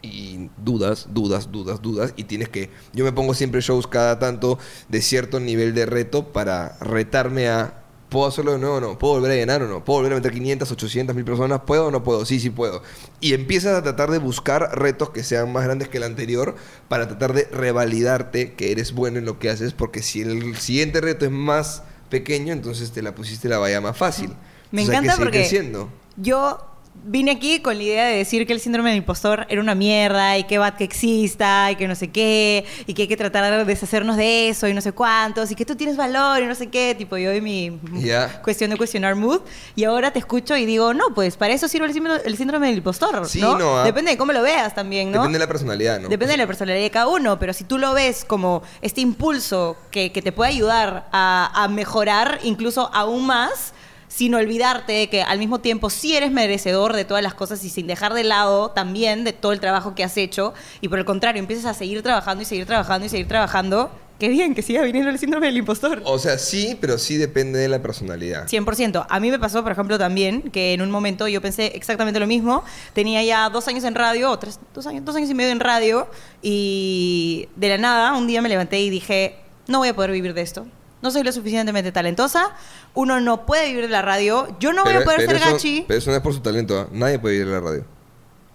[0.01, 2.71] y dudas, dudas, dudas, dudas, y tienes que...
[2.93, 4.57] Yo me pongo siempre shows cada tanto
[4.89, 7.84] de cierto nivel de reto para retarme a...
[8.15, 8.97] ¿Puedo hacerlo de nuevo o no?
[8.97, 9.83] ¿Puedo volver a llenar o no?
[9.83, 11.63] ¿Puedo volver a meter 500, 800 mil personas?
[11.67, 12.23] ¿Puedo o no puedo?
[12.23, 12.81] Sí, sí puedo.
[13.19, 16.55] Y empiezas a tratar de buscar retos que sean más grandes que el anterior
[16.87, 21.01] para tratar de revalidarte que eres bueno en lo que haces, porque si el siguiente
[21.01, 24.29] reto es más pequeño, entonces te la pusiste la valla más fácil.
[24.71, 25.89] Me Entonces hay que encanta seguir porque creciendo.
[26.15, 29.75] yo vine aquí con la idea de decir que el síndrome del impostor era una
[29.75, 33.17] mierda y que bad que exista y que no sé qué y que hay que
[33.17, 36.45] tratar de deshacernos de eso y no sé cuántos y que tú tienes valor y
[36.47, 38.41] no sé qué, tipo yo y mi Ya.
[38.41, 39.41] cuestión de cuestionar mood
[39.75, 42.67] y ahora te escucho y digo, no, pues para eso sirve el síndrome, el síndrome
[42.67, 43.57] del impostor, Sí, ¿no?
[43.57, 43.83] no, ah.
[43.83, 45.19] Depende de cómo lo veas también, ¿no?
[45.19, 46.09] Depende de la personalidad, ¿no?
[46.09, 49.77] Depende de la personalidad de cada uno, pero si tú lo ves como este impulso
[49.91, 53.73] que, que te puede ayudar a, a mejorar incluso aún más,
[54.07, 57.87] sin olvidarte que al mismo tiempo sí eres merecedor de todas las cosas y sin
[57.87, 61.39] dejar de lado también de todo el trabajo que has hecho, y por el contrario,
[61.39, 65.09] empiezas a seguir trabajando y seguir trabajando y seguir trabajando, qué bien que siga viniendo
[65.09, 66.01] el síndrome del impostor.
[66.05, 68.47] O sea, sí, pero sí depende de la personalidad.
[68.47, 69.05] 100%.
[69.09, 72.27] A mí me pasó, por ejemplo, también que en un momento yo pensé exactamente lo
[72.27, 72.63] mismo.
[72.93, 75.59] Tenía ya dos años en radio, o tres, dos años, dos años y medio en
[75.59, 76.07] radio,
[76.41, 79.37] y de la nada, un día me levanté y dije,
[79.67, 80.65] no voy a poder vivir de esto.
[81.01, 82.55] No soy lo suficientemente talentosa.
[82.93, 84.47] Uno no puede vivir de la radio.
[84.59, 86.79] Yo no voy a poder ser eso- gachi Pero eso no es por su talento.
[86.79, 86.87] ¿ah?
[86.91, 87.85] Nadie puede vivir de la radio.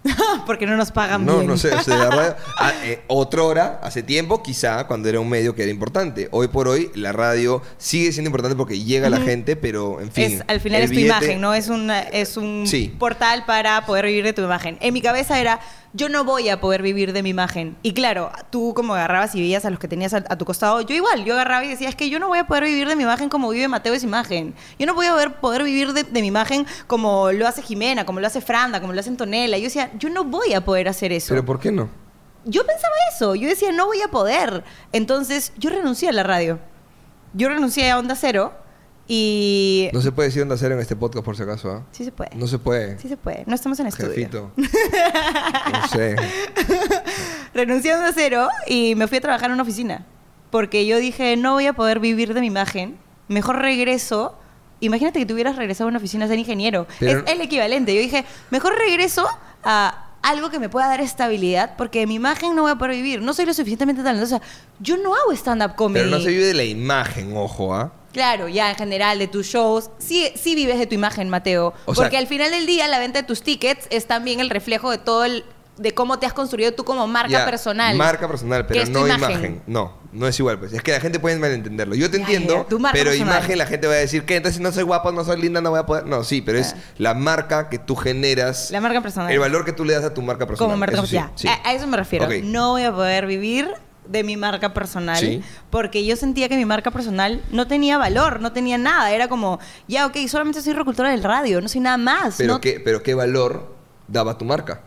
[0.47, 1.47] porque no nos pagan No, bien.
[1.47, 1.71] no sé.
[1.75, 5.53] o sea, la radio, ah, eh, otra hora, hace tiempo, quizá, cuando era un medio
[5.53, 6.27] que era importante.
[6.31, 10.11] Hoy por hoy, la radio sigue siendo importante porque llega a la gente, pero en
[10.11, 10.23] fin.
[10.39, 11.53] es, al final es tu billete- imagen, ¿no?
[11.53, 12.93] Es un, es un Sí.
[12.97, 14.77] portal para poder vivir de tu imagen.
[14.81, 15.59] En mi cabeza era,
[15.93, 17.75] yo no voy a poder vivir de mi imagen.
[17.83, 20.81] Y claro, tú como agarrabas y veías a los que tenías a, a tu costado,
[20.81, 22.95] yo igual, yo agarraba y decía, es que yo no voy a poder vivir de
[22.95, 24.53] mi imagen como vive Mateo de su imagen.
[24.79, 28.05] Yo no voy a poder, poder vivir de, de mi imagen como lo hace Jimena,
[28.05, 29.57] como lo hace Franda, como lo hace Antonella.
[29.57, 31.29] Yo decía, yo no voy a poder hacer eso.
[31.29, 32.01] Pero ¿por qué no?
[32.45, 34.63] yo pensaba eso, yo decía, no voy a poder.
[34.91, 36.59] Entonces, yo renuncié a la radio.
[37.33, 38.53] Yo renuncié a Onda Cero
[39.13, 39.89] y...
[39.91, 41.69] No se puede decir onda cero en este podcast, por si acaso.
[41.69, 41.83] ¿ah?
[41.91, 42.33] Sí se puede.
[42.33, 42.97] No se puede.
[42.97, 43.43] Sí se puede.
[43.45, 44.13] No estamos en estudio.
[44.13, 44.51] Jefito.
[44.55, 46.15] no sé.
[47.53, 50.05] Renuncié a Onda Cero y me fui a trabajar en una oficina.
[50.49, 52.97] Porque yo dije, no voy a poder vivir de mi imagen.
[53.27, 54.39] Mejor regreso.
[54.79, 56.87] Imagínate que tuvieras regresado a una oficina a ser ingeniero.
[56.97, 57.93] Pero- es el equivalente.
[57.93, 59.27] Yo dije, mejor regreso
[59.65, 63.21] a algo que me pueda dar estabilidad porque mi imagen no voy a poder vivir.
[63.21, 64.39] No soy lo suficientemente talentosa.
[64.79, 66.05] Yo no hago stand-up comedy.
[66.05, 67.91] Pero no se vive de la imagen, ojo, ¿ah?
[68.13, 71.73] Claro, ya en general de tus shows, sí, sí vives de tu imagen, Mateo.
[71.85, 74.49] O sea- porque al final del día la venta de tus tickets es también el
[74.49, 75.43] reflejo de todo el
[75.77, 77.95] de cómo te has construido tú como marca Ya, personal.
[77.95, 79.29] Marca personal, pero no imagen.
[79.31, 79.61] imagen.
[79.65, 80.59] No, no es igual.
[80.59, 81.95] Pues es que la gente puede malentenderlo.
[81.95, 83.15] Yo te Ya, entiendo, ya, pero personal.
[83.37, 85.71] imagen la gente va a decir que entonces no soy guapo, no soy linda, no
[85.71, 86.05] voy a poder.
[86.05, 88.69] No, sí, pero es la marca que tú generas.
[88.69, 89.31] La marca personal.
[89.31, 90.67] El valor que tú le das a tu marca personal.
[90.69, 91.47] como marca Eso sí, ya, sí.
[91.47, 92.27] A, a eso me refiero.
[92.43, 93.67] No voy a poder vivir
[94.07, 95.41] de mi marca personal Sí.
[95.69, 99.11] porque yo sentía que mi marca personal no tenía valor, no tenía nada.
[99.11, 102.35] Era como, ya, ok, solamente soy locutora del radio, no soy nada más.
[102.37, 103.75] Pero, no- qué, pero qué valor
[104.07, 104.81] daba tu marca.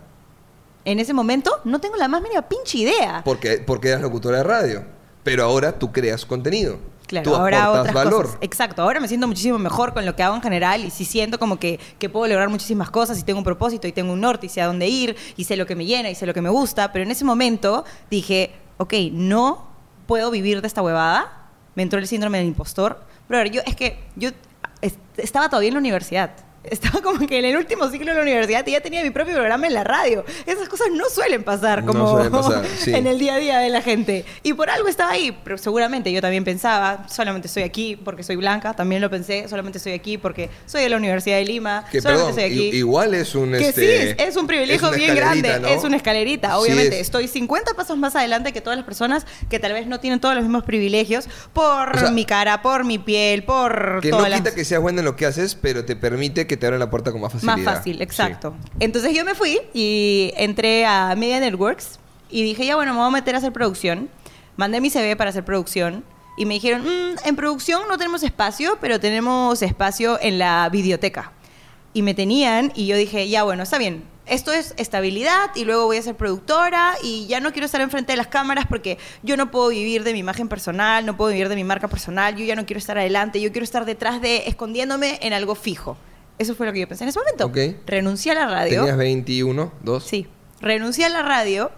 [0.85, 3.23] En ese momento no tengo la más mínima pinche idea.
[3.25, 4.85] Porque, porque eras locutora de radio.
[5.23, 6.79] Pero ahora tú creas contenido.
[7.07, 8.25] Claro, tú ahora otras valor.
[8.27, 8.39] cosas.
[8.41, 11.39] Exacto, ahora me siento muchísimo mejor con lo que hago en general y sí siento
[11.39, 14.47] como que, que puedo lograr muchísimas cosas y tengo un propósito y tengo un norte
[14.47, 16.41] y sé a dónde ir y sé lo que me llena y sé lo que
[16.43, 19.67] me gusta, pero en ese momento dije, ok, no
[20.07, 21.33] puedo vivir de esta huevada.
[21.75, 23.03] Me entró el síndrome del impostor.
[23.29, 24.31] Pero yo, es que yo
[24.81, 26.31] es- estaba todavía en la universidad.
[26.71, 29.35] Estaba como que en el último ciclo de la universidad y ya tenía mi propio
[29.35, 30.25] programa en la radio.
[30.47, 32.95] Esas cosas no suelen pasar No como suelen pasar, sí.
[32.95, 34.25] en el día a día de la gente.
[34.43, 38.37] Y por algo estaba ahí, pero seguramente yo también pensaba, solamente estoy aquí porque soy
[38.37, 42.01] blanca, también lo pensé, solamente estoy aquí porque soy de la Universidad de Lima, Que
[42.01, 42.77] solamente perdón, estoy aquí.
[42.77, 43.53] igual es un.
[43.53, 45.69] que este, sí, es, es un privilegio una bien grande, ¿no?
[45.69, 46.97] es una escalerita, Sí, obviamente.
[47.01, 50.19] es- Estoy 50 pasos más adelante que todas las personas que tal vez no tienen
[50.21, 54.17] todos los mismos privilegios por O sea, mi cara, por mi piel, por Que no
[54.17, 54.55] todas quita las...
[54.55, 57.13] que seas buena en lo que haces, pero te permite que te abran la puerta
[57.13, 57.57] con más facilidad.
[57.57, 58.03] Más fácil, Sí.
[58.03, 58.55] exacto.
[58.81, 61.99] Entonces yo me fui y entré a Media Networks
[62.31, 64.09] y dije, ya bueno, me voy a meter a hacer producción.
[64.57, 66.05] Mandé mi CV para hacer producción
[66.37, 71.33] y me dijeron, "Mm, en producción no tenemos espacio, pero tenemos espacio en la videoteca.
[71.93, 74.05] Y me tenían y yo dije, ya bueno, está bien.
[74.27, 78.15] Esto es estabilidad y luego voy a ser productora y ya no quiero estar enfrente
[78.15, 81.51] de las cámaras porque yo no puedo vivir de mi imagen personal, no puedo vivir
[81.51, 84.45] de mi marca personal, yo ya no quiero estar adelante, yo quiero estar detrás de,
[84.49, 85.99] escondiéndome en algo fijo.
[86.39, 87.47] Eso fue lo que yo pensé en ese momento.
[87.87, 88.81] Renuncié a la radio.
[88.81, 90.05] Tenías 21, 2.
[90.05, 90.27] Sí,
[90.61, 91.71] renuncié a la radio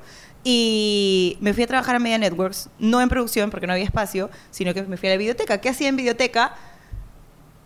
[0.45, 4.31] y me fui a trabajar a Media Networks, no en producción porque no había espacio,
[4.51, 5.61] sino que me fui a la biblioteca.
[5.61, 6.55] ¿Qué hacía en biblioteca?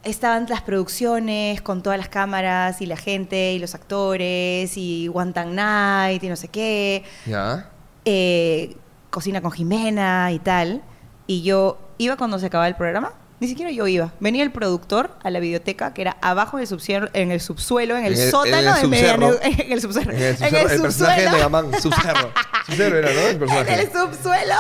[0.03, 5.33] Estaban las producciones con todas las cámaras y la gente y los actores y One
[5.33, 7.05] Tank Night y no sé qué.
[7.27, 7.71] Ya.
[8.07, 8.77] eh,
[9.11, 10.83] cocina con Jimena y tal.
[11.27, 13.13] Y yo iba cuando se acababa el programa.
[13.41, 14.13] Ni siquiera yo iba.
[14.21, 17.97] Venía el productor a la biblioteca, que era abajo en el subsuelo, en el, subsuelo,
[17.97, 19.41] en el, En el- sótano en el de Media subcerro.
[19.41, 20.11] Net- En el subsuelo.
[20.13, 22.33] En el, subcerro, el personaje de Megaman, Subcerro.
[22.67, 23.21] Subcerro era, ¿no?
[23.21, 23.75] El En personaje.
[23.83, 24.55] el subsuelo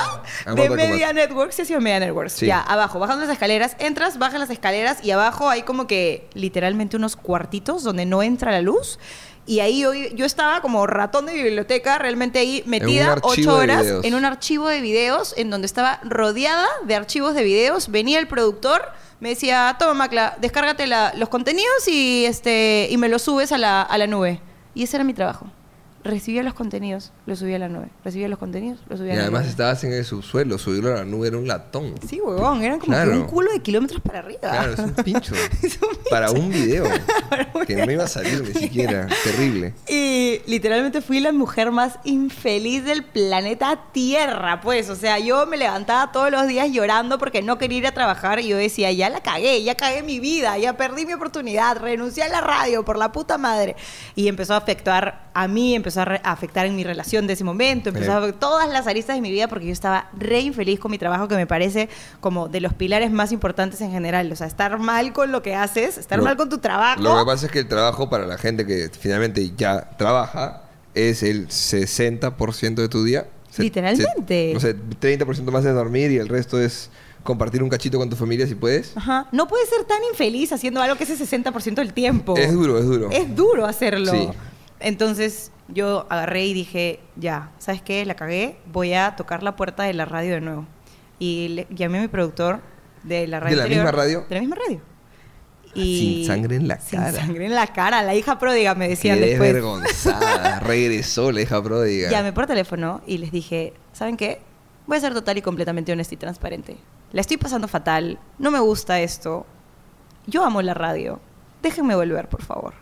[0.56, 1.12] de Media.
[1.12, 2.32] Networks, sí, sí, Media Networks.
[2.32, 2.46] Sí.
[2.46, 6.96] Ya, abajo, bajando las escaleras, entras, bajas las escaleras y abajo hay como que literalmente
[6.96, 8.98] unos cuartitos donde no entra la luz.
[9.46, 14.14] Y ahí yo, yo estaba como ratón de biblioteca, realmente ahí metida ocho horas en
[14.14, 17.90] un archivo de videos en donde estaba rodeada de archivos de videos.
[17.90, 18.82] Venía el productor,
[19.18, 23.58] me decía, toma Macla, descárgate la- los contenidos y, este, y me los subes a
[23.58, 24.40] la, a la nube.
[24.74, 25.50] Y ese era mi trabajo.
[26.02, 27.88] Recibía los contenidos, los subía a la nube.
[28.04, 29.50] Recibía los contenidos, los subía Y a la además nube.
[29.50, 30.56] estabas en el subsuelo.
[30.58, 31.94] Subirlo a la nube era un latón.
[32.08, 33.10] Sí, huevón, eran como Claro.
[33.12, 34.40] que un culo de kilómetros para arriba.
[34.40, 35.34] Claro, es un pincho.
[35.34, 36.10] Es un pincho.
[36.10, 36.84] Para un video.
[37.66, 39.06] Que no iba a salir ni siquiera.
[39.24, 39.74] Terrible.
[39.88, 44.88] Y literalmente fui la mujer más infeliz del planeta Tierra, pues.
[44.90, 48.40] O sea, yo me levantaba todos los días llorando porque no quería ir a trabajar
[48.40, 52.22] y yo decía, ya la cagué, ya cagué mi vida, ya perdí mi oportunidad, renuncié
[52.24, 53.76] a la radio por la puta madre.
[54.16, 57.32] Y empezó a afectar a mí, empezó a, re- a afectar en mi relación de
[57.34, 60.40] ese momento, empezó a afectar todas las aristas de mi vida porque yo estaba re
[60.40, 61.88] infeliz con mi trabajo que me parece
[62.20, 64.30] como de los pilares más importantes en general.
[64.32, 67.00] O sea, estar mal con lo que haces, estar Lo- mal con tu trabajo.
[67.02, 70.62] Lo que pasa es que el trabajo para la gente que finalmente ya trabaja
[70.94, 73.26] es el 60% de tu día.
[73.50, 74.48] Se- Literalmente.
[74.48, 76.90] se- no sé, 30% más es dormir y el resto es
[77.22, 78.96] compartir un cachito con tu familia si puedes.
[78.96, 79.26] Ajá.
[79.32, 82.36] No puedes ser tan infeliz haciendo algo que es el 60% del tiempo.
[82.36, 83.10] Es duro, es duro.
[83.10, 84.12] Es duro hacerlo.
[84.12, 84.28] Sí.
[84.80, 88.04] Entonces yo agarré y dije, ya, ¿sabes qué?
[88.04, 90.66] La cagué, voy a tocar la puerta de la radio de nuevo.
[91.18, 92.60] Y le- llamé a mi productor
[93.02, 93.56] de la radio.
[93.56, 94.24] la anterior, misma radio?
[94.28, 94.80] De la misma radio.
[95.74, 97.12] Sin sangre en la Sin cara.
[97.12, 98.02] sangre en la cara.
[98.02, 99.52] La hija pródiga me decían Qué después.
[99.54, 100.58] desvergonzada.
[100.64, 102.10] Regresó la hija pródiga.
[102.10, 104.40] Llamé por teléfono y les dije, ¿saben qué?
[104.86, 106.76] Voy a ser total y completamente honesta y transparente.
[107.12, 109.46] La estoy pasando fatal, no me gusta esto.
[110.26, 111.20] Yo amo la radio.
[111.62, 112.74] Déjenme volver, por favor.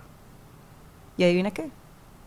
[1.19, 1.71] ¿Y adivina qué?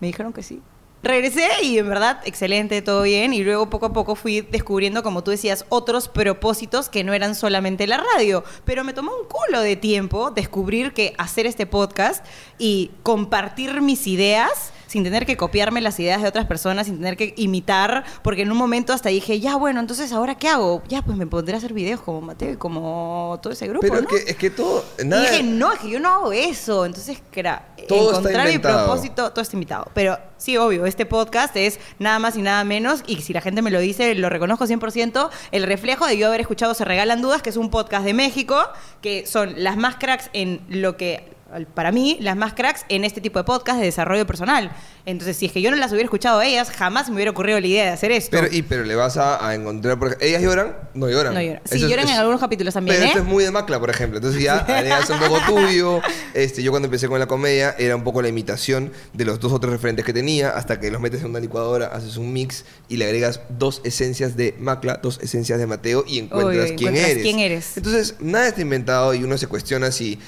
[0.02, 0.62] Me dijeron que sí.
[1.04, 3.34] Regresé y en verdad, excelente, todo bien.
[3.34, 7.34] Y luego poco a poco fui descubriendo, como tú decías, otros propósitos que no eran
[7.34, 8.44] solamente la radio.
[8.66, 12.24] Pero me tomó un culo de tiempo descubrir que hacer este podcast
[12.60, 17.16] y compartir mis ideas sin tener que copiarme las ideas de otras personas, sin tener
[17.16, 20.84] que imitar, porque en un momento hasta dije, ya bueno, entonces ahora qué hago?
[20.90, 23.80] Ya pues me pondré a hacer videos como Mateo y como todo ese grupo.
[23.80, 24.02] Pero ¿no?
[24.02, 24.84] es, que, es que todo.
[25.02, 26.86] Y Nada, dije, no, es que yo no hago eso.
[26.86, 29.90] Entonces, era Todo encontrar mi propósito, todo está invitado.
[29.94, 33.62] Pero sí, obvio, este podcast es nada más y nada menos, y si la gente
[33.62, 37.42] me lo dice, lo reconozco 100%, el reflejo de yo haber escuchado Se Regalan Dudas,
[37.42, 38.62] que es un podcast de México,
[39.02, 41.40] que son las más cracks en lo que
[41.74, 44.72] para mí, las más cracks en este tipo de podcast de desarrollo personal.
[45.06, 47.60] Entonces, si es que yo no las hubiera escuchado a ellas, jamás me hubiera ocurrido
[47.60, 48.30] la idea de hacer esto.
[48.32, 49.98] Pero, y, pero le vas a, a encontrar.
[50.00, 51.34] Porque ellas lloran, no lloran.
[51.34, 51.62] No lloran.
[51.66, 53.10] Sí, Eso es- lloran en es- algunos capítulos también, Pero ¿eh?
[53.10, 54.18] esto es muy de Macla, por ejemplo.
[54.18, 56.02] Entonces ya agregas un poco tuyo.
[56.34, 59.52] Este, yo cuando empecé con la comedia era un poco la imitación de los dos
[59.52, 62.64] o tres referentes que tenía, hasta que los metes en una licuadora, haces un mix
[62.88, 66.90] y le agregas dos esencias de Macla, dos esencias de Mateo y encuentras, Uy, quién,
[66.90, 67.24] encuentras eres.
[67.24, 67.78] quién eres.
[67.78, 70.20] Entonces, nada está inventado y uno se cuestiona si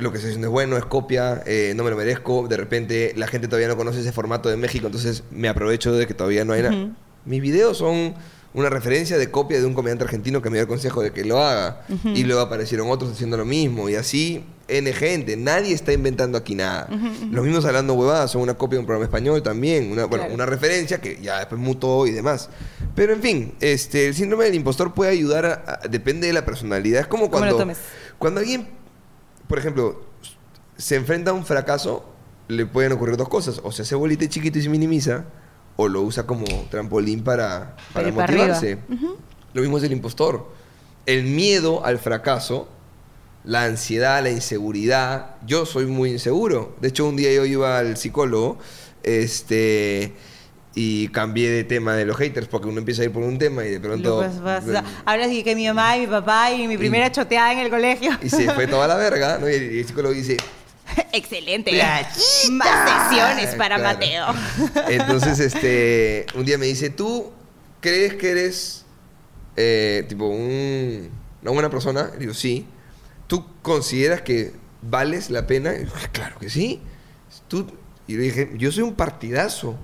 [0.00, 2.46] lo que estoy haciendo es bueno, es copia, eh, no me lo merezco.
[2.48, 6.06] De repente la gente todavía no conoce ese formato de México, entonces me aprovecho de
[6.06, 6.76] que todavía no hay nada.
[6.76, 6.92] Ujú.
[7.26, 8.14] Mis videos son
[8.52, 11.24] una referencia de copia de un comediante argentino que me dio el consejo de que
[11.24, 11.82] lo haga.
[12.04, 13.88] Y luego aparecieron otros haciendo lo mismo.
[13.88, 15.36] Y así, N gente.
[15.36, 16.88] Nadie está inventando aquí nada.
[17.30, 19.92] Los mismos hablando huevadas son una copia de un programa español también.
[19.92, 20.34] Una, bueno, Claro.
[20.34, 22.48] una referencia que ya después mutó y demás.
[22.96, 26.44] Pero en fin, este, el síndrome del impostor puede ayudar a, a- depende de la
[26.44, 27.02] personalidad.
[27.02, 27.74] Es como ¿Cómo lo cuando,
[28.18, 28.66] cuando alguien,
[29.50, 30.00] por ejemplo,
[30.76, 32.04] se enfrenta a un fracaso,
[32.46, 33.60] le pueden ocurrir dos cosas.
[33.64, 35.24] O se hace bolita y chiquito y se minimiza,
[35.74, 38.78] o lo usa como trampolín para, motivarse.
[39.52, 40.46] Lo mismo es el impostor.
[41.04, 42.68] El miedo al fracaso,
[43.42, 45.34] la ansiedad, la inseguridad.
[45.44, 46.76] Yo soy muy inseguro.
[46.80, 48.56] De hecho, un día yo iba al psicólogo,
[49.02, 50.14] este...
[50.74, 53.64] Y cambié de tema de los haters porque uno empieza a ir por un tema
[53.64, 54.18] y de pronto...
[54.18, 57.58] Vas- vas- hablas y que mi mamá y mi papá y mi primera choteada en
[57.58, 58.12] el colegio.
[58.22, 59.48] Y se fue toda la verga, ¿no?
[59.50, 60.36] Y el, y psicólogo dice,
[61.12, 61.70] Excelente.
[61.70, 62.10] Playita.
[62.52, 63.98] Más sesiones para Claro.
[63.98, 64.26] Mateo.
[64.88, 67.30] Entonces, este, un día me dice, ¿tú
[67.80, 68.84] crees que eres
[69.56, 71.10] eh, tipo un-
[71.42, 72.10] una buena persona?
[72.14, 72.66] Le digo, sí.
[73.26, 74.52] ¿Tú consideras que
[74.82, 75.74] vales la pena?
[75.74, 76.80] Y yo, claro que sí.
[77.48, 77.66] Tú,
[78.08, 79.76] y le dije, yo soy un partidazo.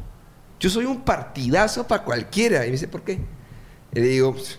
[0.61, 2.65] Yo soy un partidazo para cualquiera.
[2.65, 3.19] Y me dice, ¿por qué?
[3.93, 4.59] Y le digo, "Pues,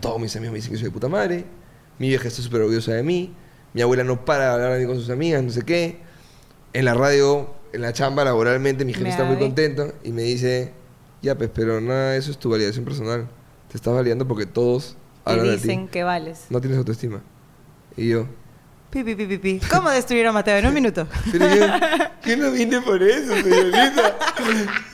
[0.00, 1.44] todos mis amigos me dicen que soy de puta madre.
[1.98, 3.34] Mi vieja está súper orgullosa de mí.
[3.74, 5.98] Mi abuela no para de hablar de mí con sus amigas, no sé qué.
[6.72, 9.92] En la radio, en la chamba, laboralmente, mi jefe está muy contento.
[10.04, 10.72] Y me dice,
[11.22, 13.28] ya, pues, pero nada, eso es tu validación personal.
[13.70, 15.92] Te estás validando porque todos Te hablan de dicen ti.
[15.92, 16.46] que vales.
[16.50, 17.20] No tienes autoestima.
[17.96, 18.26] Y yo,
[18.90, 19.60] Pi, pi, pi, pi, pi.
[19.70, 21.06] ¿Cómo destruir a Mateo en un minuto?
[21.30, 21.66] pero yo,
[22.24, 24.18] yo no vine por eso, señorita.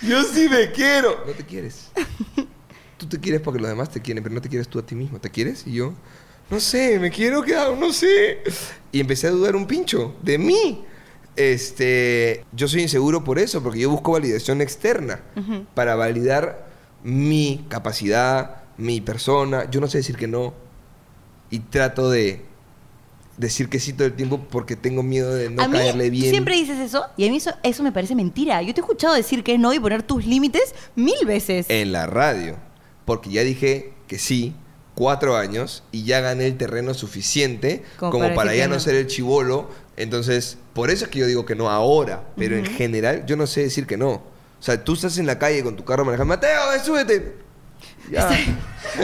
[0.03, 1.23] Yo sí me quiero.
[1.25, 1.91] No te quieres.
[2.99, 4.97] Tú te quieres porque los demás te quieren, pero no te quieres tú a ti
[4.97, 5.21] mismo.
[5.21, 5.65] ¿Te quieres?
[5.65, 5.95] Y yo,
[6.51, 8.43] no sé, me quiero quedar, no sé.
[8.91, 10.85] Y empecé a dudar un pincho de mí.
[11.37, 15.21] Este, yo soy inseguro por eso, porque yo busco validación externa
[15.75, 16.67] para validar
[17.05, 19.71] mi capacidad, mi persona.
[19.71, 20.53] Yo no sé decir que no.
[21.51, 22.45] Y trato de
[23.37, 26.31] decir que sí todo el tiempo porque tengo miedo de no a mí caerle bien.
[26.31, 28.63] siempre dices eso y a mí eso, eso me parece mentira.
[28.63, 31.67] Yo te he escuchado decir que no y poner tus límites mil veces.
[31.69, 32.57] en la radio.
[33.05, 34.55] Porque ya dije que sí
[34.95, 39.07] cuatro años y ya gané el terreno suficiente Como como, para ya no ser el
[39.07, 39.69] chivolo.
[39.97, 43.47] Entonces, por eso es que yo digo que no ahora, pero en general yo no
[43.47, 44.11] sé decir que no.
[44.11, 47.44] O sea, tú estás en la calle con tu carro manejando, Mateo, súbete.
[48.11, 48.29] Ya.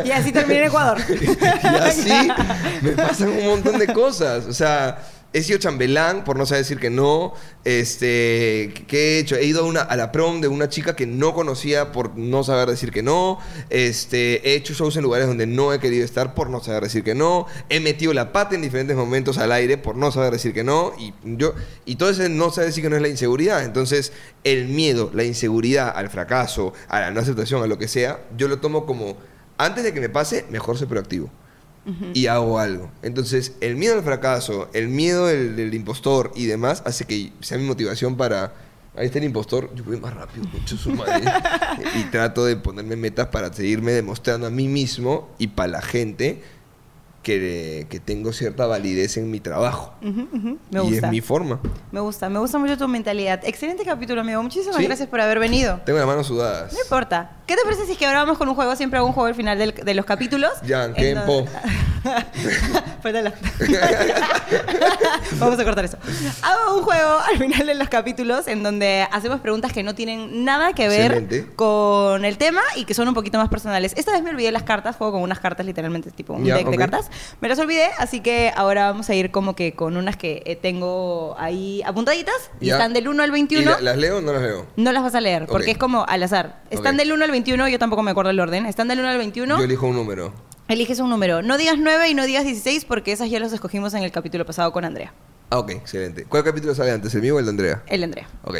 [0.04, 0.98] Y así terminé en Ecuador.
[1.08, 2.28] y así
[2.82, 4.46] me pasan un montón de cosas.
[4.46, 4.98] O sea,
[5.32, 7.34] he sido chambelán por no saber decir que no.
[7.64, 9.36] Este, ¿qué he hecho?
[9.36, 12.42] He ido a, una, a la prom de una chica que no conocía por no
[12.42, 13.38] saber decir que no.
[13.70, 17.04] Este, he hecho shows en lugares donde no he querido estar por no saber decir
[17.04, 17.46] que no.
[17.68, 20.92] He metido la pata en diferentes momentos al aire por no saber decir que no.
[20.98, 21.54] Y yo
[21.84, 23.64] y todo ese no saber decir que no es la inseguridad.
[23.64, 24.12] Entonces,
[24.44, 28.48] el miedo, la inseguridad al fracaso, a la no aceptación, a lo que sea, yo
[28.48, 29.16] lo tomo como
[29.58, 31.30] antes de que me pase, mejor ser proactivo
[32.14, 32.90] y hago algo.
[33.02, 37.58] Entonces, el miedo al fracaso, el miedo del, del impostor y demás hace que sea
[37.58, 38.52] mi motivación para.
[38.96, 41.22] Ahí está el impostor, yo voy más rápido, mucho su madre.
[41.94, 46.42] y trato de ponerme metas para seguirme demostrando a mí mismo y para la gente
[47.22, 49.92] que, que tengo cierta validez en mi trabajo.
[50.02, 50.58] Ujú.
[50.70, 51.06] Me y gusta.
[51.06, 51.60] es mi forma.
[51.92, 53.40] Me gusta, me gusta mucho tu mentalidad.
[53.44, 54.42] Excelente capítulo, amigo.
[54.42, 54.84] Muchísimas ¿Sí?
[54.84, 55.80] gracias por haber venido.
[55.84, 56.72] Tengo las manos sudadas.
[56.72, 57.32] No importa.
[57.46, 58.74] ¿Qué te parece si es que ahora vamos con un juego?
[58.76, 60.50] Siempre hago un juego al final del- de los capítulos.
[63.02, 63.34] Falta la-
[65.38, 65.98] Vamos a cortar eso.
[66.42, 70.44] Hago un juego al final de los capítulos en donde hacemos preguntas que no tienen
[70.44, 71.46] nada que ver Excelente.
[71.56, 73.92] con el tema y que son un poquito más personales.
[73.96, 76.68] Esta vez me olvidé las cartas, juego con unas cartas literalmente, tipo un Ya, deck
[76.68, 76.80] de ok.
[77.40, 80.56] Me las olvidé, así que ahora vamos a ir como que con unas que eh,
[80.56, 83.70] tengo ahí apuntaditas y están del 1 al ¿Y 21.
[83.70, 84.66] la- las leo o no las leo?
[84.76, 86.62] No las vas a leer, porque es como al azar.
[86.70, 87.00] Están Ok.
[87.00, 88.66] del 1 al 21, yo tampoco me acuerdo el orden.
[88.66, 89.58] Están del 1 al 21.
[89.58, 90.32] Yo elijo un número.
[90.68, 91.42] Eliges un número.
[91.42, 94.46] No digas 9 y no digas 16 porque esas ya las escogimos en el capítulo
[94.46, 95.12] pasado con Andrea.
[95.50, 96.24] Ah, ok, excelente.
[96.26, 97.82] ¿Cuál capítulo sale antes, el mío o el de Andrea?
[97.88, 98.28] El de Andrea.
[98.44, 98.58] Ok.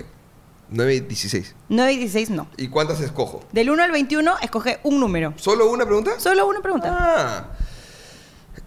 [0.73, 1.55] 9 y 16.
[1.69, 2.49] 9 y 16 no.
[2.57, 3.45] ¿Y cuántas escojo?
[3.53, 5.35] Del 1 al 21 escoge un número.
[5.37, 6.19] ¿Solo una pregunta?
[6.19, 6.89] Solo una pregunta.
[6.99, 7.45] Ah.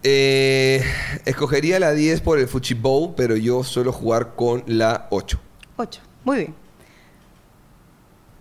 [0.02, 0.84] Eh,
[1.24, 5.40] escogería la 10 por el Fuchibou, pero yo suelo jugar con la 8.
[5.76, 6.00] 8.
[6.24, 6.54] Muy bien.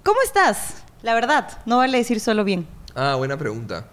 [0.03, 0.83] ¿Cómo estás?
[1.01, 2.67] La verdad, no vale decir solo bien.
[2.95, 3.87] Ah, buena pregunta.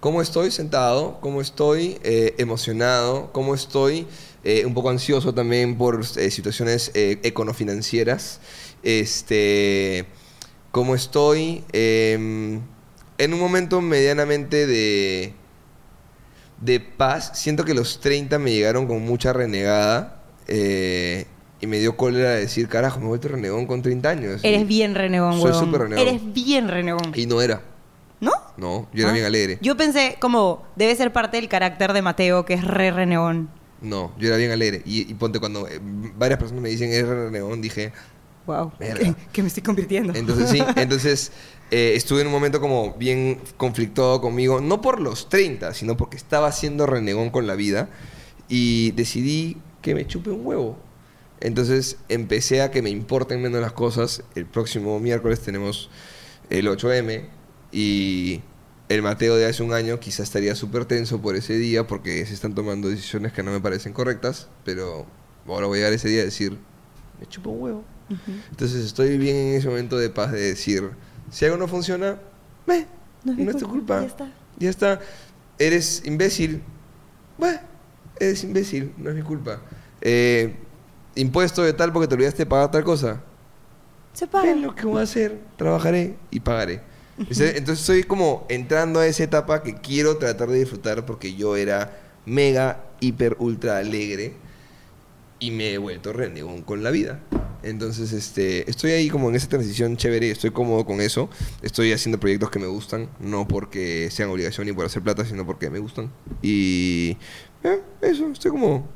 [0.00, 1.18] ¿Cómo estoy sentado?
[1.20, 3.32] ¿Cómo estoy eh, emocionado?
[3.32, 4.06] ¿Cómo estoy
[4.44, 8.40] eh, un poco ansioso también por situaciones econofinancieras?
[8.82, 10.06] Este,
[10.74, 12.60] ¿Cómo estoy em,
[13.16, 15.32] en un momento medianamente de,
[16.60, 17.32] de paz?
[17.34, 21.26] Siento que los 30 me llegaron con mucha renegada eh,
[21.60, 24.40] y me dio cólera decir, carajo, me he vuelto renegón con 30 años.
[24.44, 25.64] Eres Y- bien renegón, Soy huevón.
[25.64, 26.06] súper renegón.
[26.08, 27.12] Eres bien renegón.
[27.14, 27.62] Y no era.
[28.20, 28.32] ¿No?
[28.56, 29.14] No, yo era Ah.
[29.14, 29.58] bien alegre.
[29.60, 33.50] Yo pensé como debe ser parte del carácter de Mateo, que es re renegón.
[33.80, 34.82] No, yo era bien alegre.
[34.86, 35.78] Y, y ponte cuando eh,
[36.16, 37.92] varias personas me dicen eres renegón, dije.
[38.46, 38.72] Wow.
[38.78, 39.14] Verga.
[39.32, 40.12] Que, me estoy convirtiendo.
[40.14, 41.32] Entonces sí, entonces
[41.76, 46.16] eh, estuve en un momento como bien conflictuado conmigo, no por los 30, sino porque
[46.16, 47.88] estaba siendo renegón con la vida
[48.48, 50.78] y decidí que me chupe un huevo.
[51.40, 54.22] Entonces empecé a que me importen menos las cosas.
[54.36, 55.90] El próximo miércoles tenemos
[56.48, 57.24] el 8M
[57.72, 58.40] y
[58.88, 62.34] el Mateo de hace un año quizás estaría súper tenso por ese día porque se
[62.34, 65.06] están tomando decisiones que no me parecen correctas, pero
[65.48, 66.56] ahora voy a llegar ese día a decir,
[67.18, 67.84] me chupo un huevo.
[68.50, 70.92] Entonces estoy bien en ese momento de paz de decir,
[71.34, 72.16] si algo no funciona,
[72.64, 72.86] meh,
[73.24, 74.32] No no, es tu culpa, ya está.
[74.56, 75.00] Ya está.
[75.58, 76.62] Eres imbécil.
[77.36, 77.58] Bueno,
[78.20, 79.60] eres imbécil, no es mi culpa.
[80.00, 80.54] Eh,
[81.16, 83.20] impuesto de tal porque te olvidaste de pagar tal cosa.
[84.12, 84.48] Se para.
[84.48, 86.82] Es lo que voy a hacer, trabajaré y pagaré.
[87.18, 91.98] Entonces estoy como entrando a esa etapa que quiero tratar de disfrutar porque yo era
[92.26, 94.34] mega, hiper, ultra alegre
[95.46, 97.20] y me he vuelto renegón con la vida.
[97.62, 101.30] Entonces, este, estoy ahí como en esa transición chévere, estoy cómodo con eso.
[101.62, 105.46] Estoy haciendo proyectos que me gustan, no porque sean obligación ni por hacer plata, sino
[105.46, 106.10] porque me gustan.
[106.42, 107.16] Y
[107.62, 108.86] eh, eso, estoy como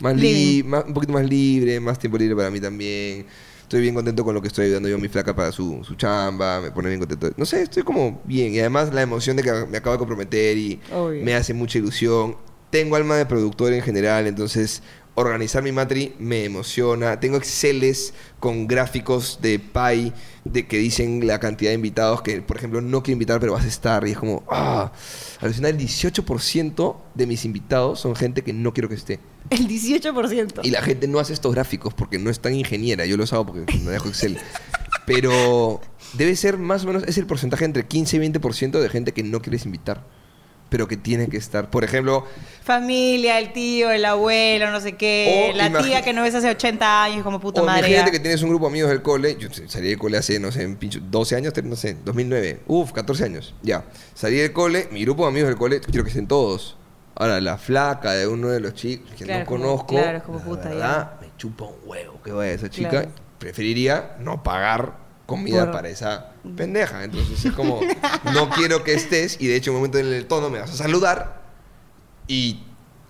[0.00, 3.26] más, li- más- un poquito más libre, más tiempo libre para mí también.
[3.62, 5.96] Estoy bien contento con lo que estoy ayudando yo a mi flaca para su, su
[5.96, 7.30] chamba, me pone bien contento.
[7.36, 8.54] No sé, estoy como bien.
[8.54, 11.24] Y además la emoción de que me acabo de comprometer y Obvio.
[11.24, 12.36] me hace mucha ilusión.
[12.70, 14.82] Tengo alma de productor en general, entonces
[15.16, 17.18] organizar mi matri me emociona.
[17.18, 20.12] Tengo Exceles con gráficos de Pi
[20.44, 23.64] de que dicen la cantidad de invitados que, por ejemplo, no quiero invitar, pero vas
[23.64, 24.06] a estar.
[24.06, 24.92] Y es como, ah,
[25.40, 29.18] alucinar, el 18% de mis invitados son gente que no quiero que esté.
[29.50, 30.60] El 18%.
[30.62, 33.06] Y la gente no hace estos gráficos porque no es tan ingeniera.
[33.06, 34.38] Yo los hago porque no dejo Excel.
[35.06, 35.80] Pero
[36.12, 39.22] debe ser más o menos, es el porcentaje entre 15 y 20% de gente que
[39.22, 40.04] no quieres invitar.
[40.76, 41.70] Pero que tiene que estar.
[41.70, 42.26] Por ejemplo,
[42.62, 45.52] Familia, el tío, el abuelo, no sé qué.
[45.54, 47.88] La tía que no ves hace 80 años, como puta o madre.
[47.88, 49.36] imagínate que tienes un grupo de amigos del cole.
[49.38, 52.60] Yo salí del cole hace, no sé, pincho, 12 años, no sé, 2009.
[52.66, 53.54] Uf, 14 años.
[53.62, 53.84] Ya.
[54.12, 56.76] Salí del cole, mi grupo de amigos del cole, quiero que estén todos.
[57.14, 59.86] Ahora, la flaca de uno de los chicos que Claro, no como- conozco.
[59.94, 61.18] claro, como la puta, ya.
[61.22, 62.90] me chupa un huevo que vaya esa chica.
[62.90, 63.08] Claro.
[63.38, 67.04] Preferiría no pagar comida Por- para esa pendeja.
[67.04, 67.80] Entonces es como,
[68.32, 70.70] no quiero que estés y de hecho en un momento en el tono me vas
[70.70, 71.42] a saludar
[72.28, 72.60] y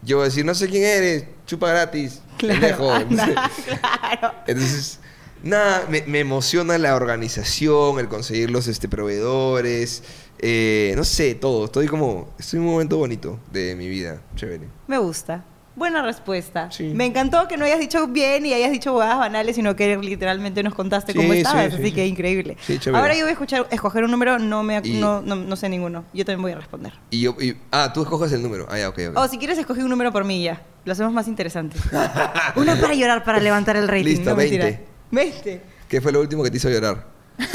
[0.02, 2.90] yo voy a decir, no sé quién eres, chupa gratis, pendejo.
[2.92, 4.34] anda, claro.
[4.46, 4.98] Entonces,
[5.42, 10.02] nada, me, me emociona la organización, el conseguir los este, proveedores,
[10.38, 11.64] eh, no sé, todo.
[11.64, 14.68] Estoy como, estoy en un momento bonito de mi vida, chévere.
[14.86, 15.44] Me gusta.
[15.76, 16.70] Buena respuesta.
[16.70, 16.84] Sí.
[16.94, 20.62] Me encantó que no hayas dicho bien y hayas dicho huevadas banales, sino que literalmente
[20.62, 21.66] nos contaste Sí, cómo estabas.
[21.68, 21.92] sí, así sí.
[21.92, 22.56] que increíble.
[22.94, 25.68] Ahora yo voy a escuchar, escoger un número, no, me, Y- no, no, no sé
[25.68, 26.04] ninguno.
[26.14, 26.94] Yo también voy a responder.
[27.10, 28.66] Y yo, y- ah, tú escoges el número.
[28.70, 29.18] Ah, ya, ok, ok.
[29.18, 30.62] O si quieres, escoge un número por mí ya.
[30.86, 31.76] Lo hacemos más interesante.
[32.56, 34.04] Uno para llorar, para levantar el rating.
[34.04, 34.64] Listo, no, mentira.
[34.64, 34.86] 20.
[35.10, 35.60] 20.
[35.88, 37.04] ¿Qué fue lo último que te hizo llorar?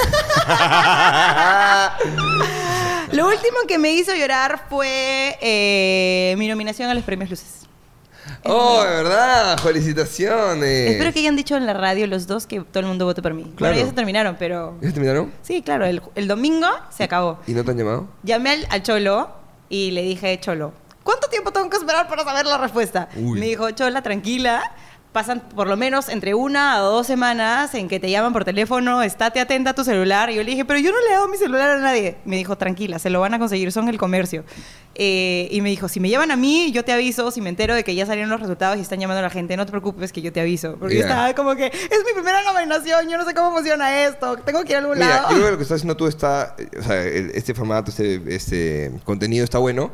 [3.11, 7.67] Lo último que me hizo llorar fue eh, mi nominación a los premios Luces.
[8.43, 9.57] ¡Oh, de verdad!
[9.59, 10.91] ¡Felicitaciones!
[10.91, 13.33] Espero que hayan dicho en la radio los dos que todo el mundo vote por
[13.33, 13.43] mí.
[13.55, 13.73] Claro.
[13.73, 14.77] Bueno, ya se terminaron, pero...
[14.81, 15.31] ¿Ya terminaron?
[15.41, 17.39] Sí, claro, el, el domingo se acabó.
[17.47, 18.07] ¿Y no te han llamado?
[18.23, 19.29] Llamé al, al Cholo
[19.69, 23.09] y le dije, Cholo, ¿cuánto tiempo tengo que esperar para saber la respuesta?
[23.15, 23.39] Uy.
[23.39, 24.61] Me dijo, Chola, tranquila.
[25.11, 29.03] Pasan por lo menos entre una o dos semanas en que te llaman por teléfono,
[29.03, 30.29] estate atenta a tu celular.
[30.29, 32.15] Y yo le dije, pero yo no le he dado mi celular a nadie.
[32.23, 34.45] Me dijo, tranquila, se lo van a conseguir, son el comercio.
[34.95, 37.29] Eh, y me dijo, si me llaman a mí, yo te aviso.
[37.31, 39.57] Si me entero de que ya salieron los resultados y están llamando a la gente,
[39.57, 40.77] no te preocupes que yo te aviso.
[40.79, 41.01] Porque Ya.
[41.01, 44.71] estaba como que, es mi primera nominación, yo no sé cómo funciona esto, tengo que
[44.71, 45.29] ir a algún Mira, lado.
[45.31, 48.91] yo creo que lo que estás haciendo tú está, o sea, este formato, este, este
[49.03, 49.91] contenido está bueno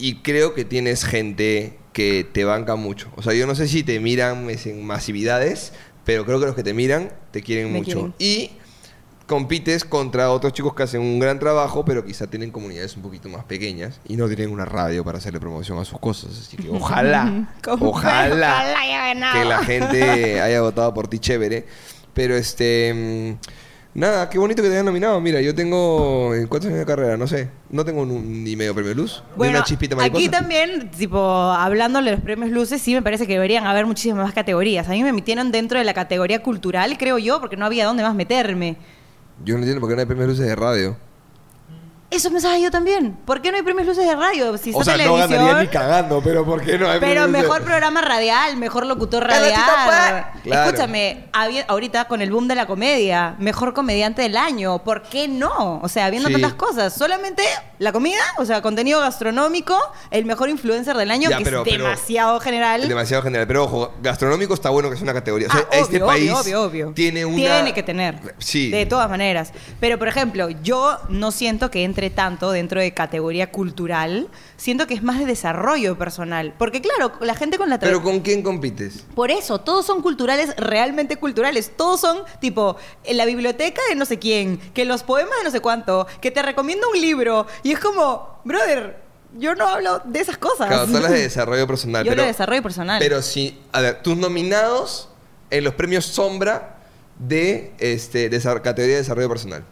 [0.00, 3.10] y creo que tienes gente que te banca mucho.
[3.16, 5.72] O sea, yo no sé si te miran en masividades,
[6.04, 7.92] pero creo que los que te miran te quieren Me mucho.
[7.92, 8.14] quieren.
[8.18, 8.52] Y
[9.26, 13.28] compites contra otros chicos que hacen un gran trabajo, pero quizá tienen comunidades un poquito
[13.28, 16.32] más pequeñas y no tienen una radio para hacerle promoción a sus cosas.
[16.32, 18.74] Así que ojalá, ojalá,
[19.32, 21.66] que la gente haya votado por ti chévere.
[22.12, 23.36] Pero este.
[23.92, 25.20] Nada, qué bonito que te hayan nominado.
[25.20, 26.32] Mira, yo tengo.
[26.34, 27.16] ¿en ¿Cuántos años de carrera?
[27.16, 27.48] No sé.
[27.70, 29.22] No tengo un- ni medio premio luz.
[29.32, 30.20] ni Bueno, una chispita mariposa.
[30.22, 34.24] aquí también, tipo, hablándole de los premios Luces, sí me parece que deberían haber muchísimas
[34.24, 34.86] más categorías.
[34.88, 38.04] A mí me metieron dentro de la categoría cultural, creo yo, porque no había dónde
[38.04, 38.76] más meterme.
[39.44, 40.96] Yo no entiendo por qué no hay premios luces de radio.
[42.10, 43.16] Eso pensaba yo también.
[43.24, 44.56] ¿Por qué no hay premios Luces de radio?
[44.58, 47.22] Si está o sea, no televisión, ganaría ni cagando, pero ¿por qué no hay pero
[47.22, 50.26] premios mejor programa radial, mejor locutor ¡Pero radial.
[50.42, 50.66] Claro.
[50.70, 51.26] Escúchame,
[51.68, 55.78] ahorita con el boom de la comedia, mejor comediante del año, ¿por qué no?
[55.82, 56.32] O sea, viendo Sí.
[56.34, 57.42] tantas cosas, solamente
[57.78, 59.78] la comida, o sea, contenido gastronómico,
[60.10, 62.88] el mejor influencer del año, Ya, que pero- es pero- demasiado general.
[62.88, 63.46] Demasiado general.
[63.46, 65.46] Pero ojo, gastronómico está bueno que es una categoría.
[65.48, 66.92] O sea, Ah, este obvio, país obvio, obvio, obvio.
[66.94, 67.36] tiene una.
[67.36, 68.34] Tiene que tener.
[68.38, 68.70] Sí.
[68.70, 69.52] De todas maneras.
[69.78, 74.28] Pero, por ejemplo, yo no siento que entre tanto dentro de categoría cultural.
[74.56, 76.54] Siento que es más de desarrollo personal.
[76.56, 79.04] Porque, claro, la gente con la Pero ¿con quién compites?
[79.14, 81.72] Por eso, todos son culturales, realmente culturales.
[81.76, 85.50] Todos son, tipo, en la biblioteca de no sé quién, que los poemas de no
[85.50, 87.46] sé cuánto, que te recomienda un libro.
[87.62, 89.02] Y es como, brother,
[89.36, 90.68] yo no hablo de esas cosas.
[90.68, 92.04] Claro, tú hablas de desarrollo personal.
[92.04, 92.98] Yo pero, hablo de desarrollo personal.
[92.98, 95.08] Pero si, a ver, tus nominados
[95.50, 96.76] en los premios Sombra
[97.18, 99.64] de este, desa- categoría de desarrollo personal.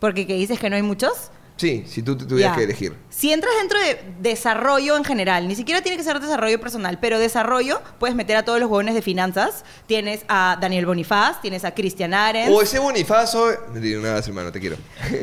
[0.00, 1.30] Porque que dices que no hay muchos.
[1.56, 2.94] Sí, si tú tuvieras que elegir.
[3.08, 7.18] Si entras dentro de desarrollo en general, ni siquiera tiene que ser desarrollo personal, pero
[7.18, 9.64] desarrollo, puedes meter a todos los jóvenes de finanzas.
[9.86, 12.50] Tienes a Daniel Bonifaz, tienes a Cristian Arens.
[12.54, 13.48] O ese Bonifazo.
[13.74, 14.76] Digo nada, hermano, te quiero.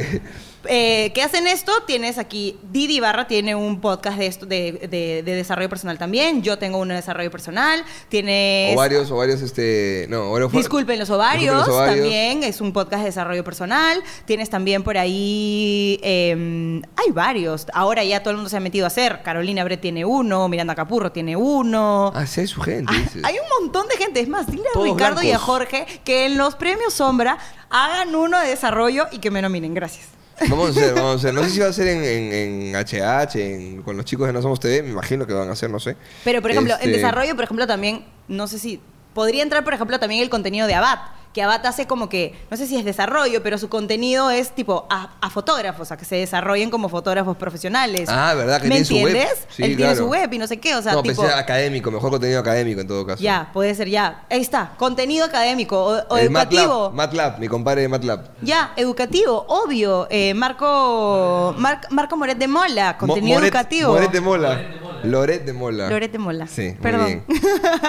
[0.65, 1.73] Eh, ¿Qué hacen esto?
[1.85, 6.41] Tienes aquí, Didi Barra tiene un podcast de, esto, de, de- de desarrollo personal también.
[6.41, 7.83] Yo tengo uno de desarrollo personal.
[8.07, 8.73] Tienes...
[8.73, 10.05] O varios, o varios, este.
[10.09, 10.53] No, varios.
[10.53, 11.97] Disculpen los ovarios, Disculpen los ovarios.
[12.05, 14.01] también es un podcast de desarrollo personal.
[14.23, 17.67] Tienes también por ahí, eh, hay varios.
[17.73, 19.21] Ahora ya todo el mundo se ha metido a hacer.
[19.23, 22.11] Carolina Bre tiene uno, Miranda Capurro tiene uno.
[22.15, 23.23] Ah, sí, hay su gente, Ah, dices.
[23.23, 24.19] hay un montón de gente.
[24.19, 25.37] Es más, dile a Todos Ricardo y a.
[25.37, 27.37] Jorge que en los premios Sombra
[27.69, 29.73] hagan uno de desarrollo y que me nominen.
[29.73, 30.07] Gracias.
[30.49, 31.33] Vamos a hacer, vamos a hacer.
[31.33, 34.33] No sé si va a ser en, en, en HH, en- con los chicos de
[34.33, 34.81] No Somos TV.
[34.83, 35.95] Me imagino que van a hacer, no sé.
[36.23, 38.79] Pero, por ejemplo, en Este, desarrollo, por ejemplo, también, no sé si.
[39.13, 40.97] Podría entrar, por ejemplo, también el contenido de Abad,
[41.33, 44.85] que Abata hace como que, no sé si es desarrollo, pero su contenido es tipo
[44.89, 48.07] a, a fotógrafos, a que se desarrollen como fotógrafos profesionales.
[48.09, 48.61] Ah, ¿verdad?
[48.61, 49.07] Que ¿Me tiene su web.
[49.07, 49.47] entiendes?
[49.49, 51.21] Sí, Él tiene su web y no sé qué, o sea, no, tipo...
[51.21, 53.21] pensé académico, mejor contenido académico en todo caso.
[53.23, 54.25] Ya, puede ser ya.
[54.29, 56.91] Ahí está, contenido académico o, o El educativo.
[56.91, 58.19] MATLAB, MATLAB, mi compadre de MATLAB.
[58.41, 60.07] Ya, educativo, obvio.
[60.11, 63.93] Eh, Marco, Mar- Marco Moret de Mola, contenido Mo- Moret- educativo.
[63.93, 64.61] Moret de Mola.
[65.03, 65.89] Loret de Mola.
[65.89, 66.47] Loret de Mola.
[66.47, 67.05] Sí, muy Perdón.
[67.05, 67.23] bien.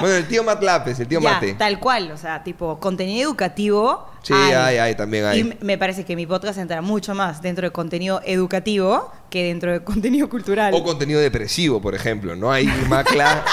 [0.01, 1.55] Bueno, el tío MATLAB es el tío ya, Mate.
[1.55, 4.09] tal cual, o sea, tipo, contenido educativo.
[4.23, 5.41] Sí, hay, hay, también hay.
[5.41, 9.73] Y me parece que mi podcast entra mucho más dentro de contenido educativo que dentro
[9.73, 10.73] de contenido cultural.
[10.75, 12.51] O contenido depresivo, por ejemplo, ¿no?
[12.51, 13.45] Ahí Macla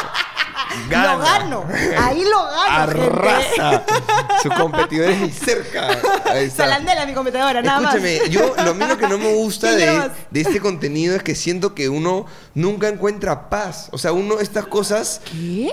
[0.90, 1.14] gana.
[1.14, 1.66] Lo gano.
[2.00, 3.02] Ahí lo gano.
[3.02, 3.84] Arrasa.
[4.42, 5.88] Su competidor es ni cerca.
[6.56, 7.96] Salandela, mi competidora, nada más.
[7.96, 11.36] Escúchame, yo lo mismo que no me gusta ¿Qué de, de este contenido es que
[11.36, 13.90] siento que uno nunca encuentra paz.
[13.92, 15.70] O sea, uno estas cosas, ¿Qué?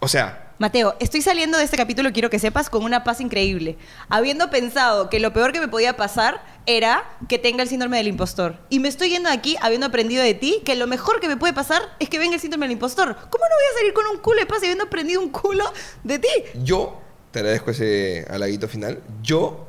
[0.00, 3.78] o sea, Mateo, estoy saliendo de este capítulo, quiero que sepas, con una paz increíble.
[4.08, 8.08] Habiendo pensado que lo peor que me podía pasar era que tenga el síndrome del
[8.08, 8.58] impostor.
[8.68, 11.36] Y me estoy yendo de aquí habiendo aprendido de ti que lo mejor que me
[11.36, 13.14] puede pasar es que venga el síndrome del impostor.
[13.14, 15.64] ¿Cómo no voy a salir con un culo de paz y habiendo aprendido un culo
[16.04, 16.28] de ti?
[16.62, 17.00] yo,
[17.30, 19.66] te agradezco ese halaguito final, yo,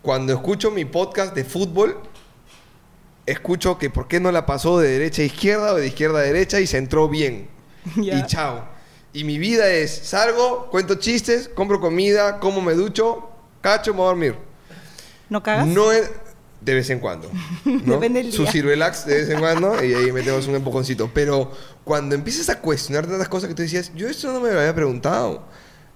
[0.00, 2.00] cuando escucho mi podcast de fútbol,
[3.26, 6.22] escucho que por qué no la pasó de derecha a izquierda o de izquierda a
[6.22, 7.48] derecha y se entró bien.
[7.96, 8.77] Y chao.
[9.12, 13.28] Y mi vida es, salgo, cuento chistes, compro comida, como me ducho,
[13.60, 14.34] cacho, me voy a dormir.
[15.28, 15.66] ¿No cagas?
[15.66, 16.10] No es
[16.60, 17.30] de vez en cuando.
[17.64, 17.94] ¿no?
[17.94, 18.52] Depende del Su día.
[18.52, 21.10] Cirvelax de vez en cuando y ahí metemos un empujoncito.
[21.12, 21.50] Pero
[21.84, 24.74] cuando empiezas a cuestionar tantas cosas que tú decías, yo esto no me lo había
[24.74, 25.42] preguntado.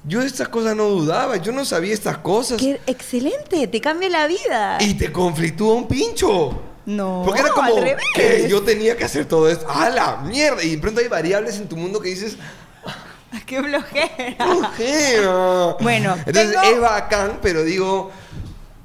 [0.05, 2.59] Yo de estas cosas no dudaba, yo no sabía estas cosas.
[2.61, 3.69] ¡Qué excelente!
[3.69, 4.79] Te cambia la vida.
[4.81, 6.61] Y te conflictúa un pincho.
[6.85, 8.05] No, Porque era como al revés.
[8.17, 9.65] que yo tenía que hacer todo esto.
[9.69, 10.65] ¡A la mierda!
[10.65, 12.37] Y de pronto hay variables en tu mundo que dices,
[13.47, 14.37] ¡Qué flojera!
[14.47, 15.77] flojera.
[15.81, 18.11] Bueno, entonces tengo- es bacán, pero digo,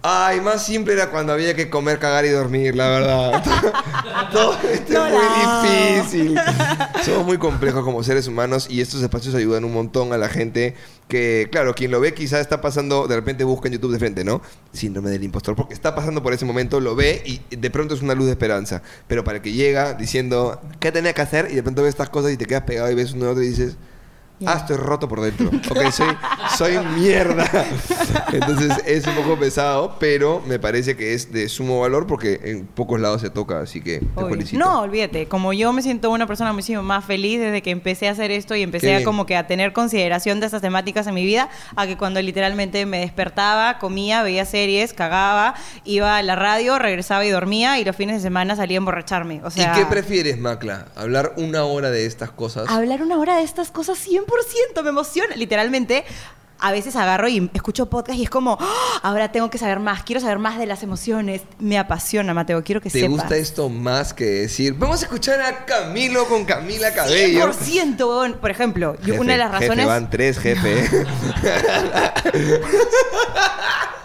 [0.02, 3.44] ay, más simple era cuando había que comer, cagar y dormir, la verdad.
[4.32, 6.40] Todo esto No es muy difícil.
[7.04, 10.76] Somos muy complejos como seres humanos y estos espacios ayudan un montón a la gente
[11.08, 14.24] que, claro, quien lo ve quizá está pasando, de repente busca en YouTube de frente,
[14.26, 14.42] ¿no?
[14.74, 18.02] Síndrome del impostor, porque está pasando por ese momento, lo ve y de pronto es
[18.02, 18.82] una luz de esperanza.
[19.08, 21.48] Pero para el que llega diciendo, ¿qué tenía que hacer?
[21.52, 23.44] Y de pronto ves estas cosas y te quedas pegado y ves uno y otro
[23.44, 23.76] y dices...
[24.40, 24.54] Ya.
[24.54, 25.50] Ah, estoy roto por dentro.
[25.70, 26.16] Ok, soy,
[26.58, 27.50] soy mierda.
[28.32, 32.68] Entonces es un poco pesado, pero me parece que es de sumo valor porque en
[32.68, 34.30] pocos lados se toca, así que te Obvio.
[34.30, 34.60] felicito.
[34.60, 35.28] No, olvídate.
[35.28, 38.56] Como yo me siento una persona muchísimo más feliz desde que empecé a hacer esto
[38.56, 41.88] y empecé a como que a tener consideración de estas temáticas en mi vida, a
[41.88, 47.30] que cuando literalmente me despertaba, comía, veía series, cagaba, iba a la radio, regresaba y
[47.30, 49.42] dormía y los fines de semana salía a emborracharme.
[49.44, 50.88] O sea, ¿Y qué prefieres, Macla?
[50.96, 52.70] ¿Hablar una hora de estas cosas?
[52.70, 53.98] hablar una hora de estas cosas
[54.28, 55.36] 100% me emociona.
[55.36, 56.04] Literalmente,
[56.60, 60.02] a veces agarro y escucho podcast y es como, "Ah, ahora tengo que saber más,
[60.02, 61.44] quiero saber más de las emociones.
[61.60, 63.12] Me apasiona, Mateo, quiero que ¿Te sepas.
[63.12, 64.74] gusta esto más que decir?
[64.74, 67.54] Vamos a escuchar a Camilo con Camila Cabello.
[67.54, 68.34] 100%, weón.
[68.42, 69.86] Por ejemplo, Jefe, una de las jefe, razones...
[69.86, 70.90] van tres, jefe.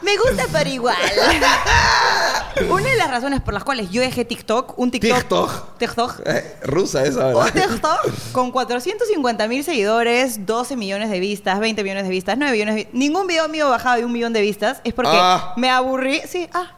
[0.03, 0.97] Me gusta pero igual.
[2.71, 5.19] una de las razones por las cuales yo dejé TikTok, un TikTok...
[5.19, 5.79] TikTok.
[5.79, 6.21] TikTok.
[6.27, 7.69] Eh, Rusa esa, Un ¿verdad?
[7.71, 12.75] TikTok con 450 mil seguidores, 12 millones de vistas, 20 millones de vistas, 9 millones
[12.75, 12.95] de vistas.
[12.95, 14.81] Ningún video mío bajaba de un millón de vistas.
[14.85, 15.55] Es porque Ah.
[15.57, 16.21] me aburrí.
[16.29, 16.73] Sí, ah.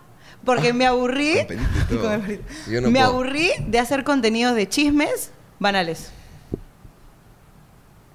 [0.44, 1.46] Porque me aburrí.
[1.88, 1.98] Con.
[2.00, 3.10] Con el no me puedo.
[3.12, 6.10] aburrí de hacer contenidos de chismes banales.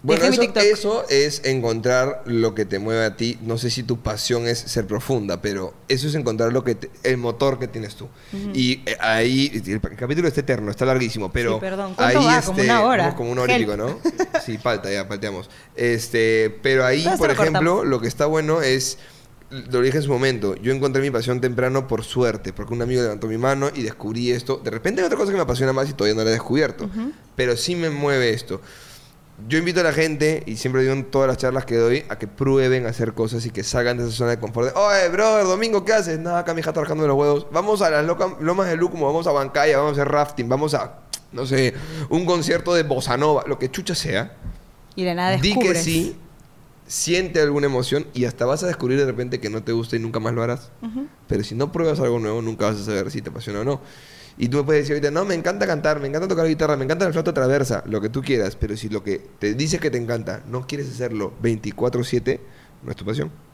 [0.01, 3.37] Bueno, mi eso, eso es encontrar lo que te mueve a ti.
[3.41, 6.89] No sé si tu pasión es ser profunda, pero eso es encontrar lo que te-
[7.03, 8.07] el motor que tienes tú.
[8.53, 11.93] Y eh, ahí, el, el capítulo está eterno, está larguísimo, pero Sí, perdón.
[11.97, 12.41] ahí ¿Cuánto va?
[12.41, 13.03] Como una hora.
[13.03, 13.71] vamos como una hora y Help.
[13.71, 13.99] pico, ¿no?
[14.45, 15.49] Sí, falta ya, falteamos.
[15.75, 17.87] Este, pero ahí, por lo ejemplo, cortamos.
[17.87, 18.97] lo que está bueno es
[19.51, 23.01] lo dije en su momento, yo encontré mi pasión temprano por suerte, porque un amigo
[23.01, 24.61] levantó mi mano y descubrí esto.
[24.63, 26.87] De repente hay otra cosa que me apasiona más y todavía no la he descubierto,
[27.35, 28.61] pero sí me mueve esto.
[29.47, 32.17] Yo invito a la gente, y siempre digo en todas las charlas que doy, a
[32.17, 34.73] que prueben a hacer cosas y que salgan de esa zona de confort.
[34.73, 36.19] De, Oye, brother, domingo, ¿qué haces?
[36.19, 37.47] Nada, acá mi hija trabajando de los huevos.
[37.51, 38.05] Vamos a las
[38.39, 40.99] lomas de Lúcumo, vamos a Bancaya, vamos a hacer rafting, vamos a,
[41.31, 41.73] no sé,
[42.09, 44.35] un concierto de bossa nova, lo que chucha sea.
[44.95, 46.17] Y de nada Di que sí,
[46.89, 49.99] siente alguna emoción y hasta vas a descubrir de repente que no te gusta y
[49.99, 50.71] nunca más lo harás.
[51.27, 53.79] Pero si no pruebas algo nuevo, nunca vas a saber si te apasiona o no.
[54.41, 56.85] Y tú puedes decir ahorita, no, me encanta cantar, me encanta tocar la guitarra, me
[56.85, 59.91] encanta la flauta traversa, lo que tú quieras, pero si lo que te dice que
[59.91, 62.39] te encanta no quieres hacerlo 24/7,
[62.81, 63.48] no es tu pasión.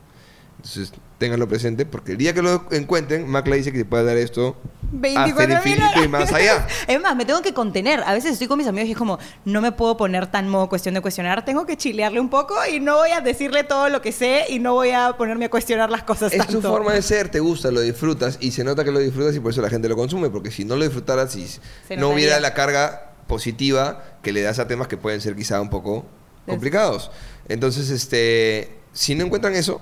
[0.58, 4.18] Entonces, ténganlo presente porque el día que lo encuentren, Macla dice que se puede dar
[4.18, 4.56] esto
[4.91, 6.68] 24 el infinito y más allá.
[6.88, 8.01] Es más, me tengo que contener.
[8.06, 10.70] A veces estoy con mis amigos y es como, no me puedo poner tan modo
[10.70, 11.45] cuestión de cuestionar.
[11.45, 14.60] Tengo que chilearle un poco y no voy a decirle todo lo que sé y
[14.60, 16.62] no voy a ponerme a cuestionar las cosas Es tanto.
[16.62, 19.39] tu forma de ser, te gusta, lo disfrutas y se nota que lo disfrutas y
[19.39, 21.47] por eso la gente lo consume, porque si no lo disfrutaras y
[21.88, 25.62] Se no hubiera la carga positiva que le das a temas que pueden ser quizá
[25.62, 26.06] un poco
[26.47, 27.12] complicados.
[27.47, 29.82] Entonces, este, si no encuentran eso,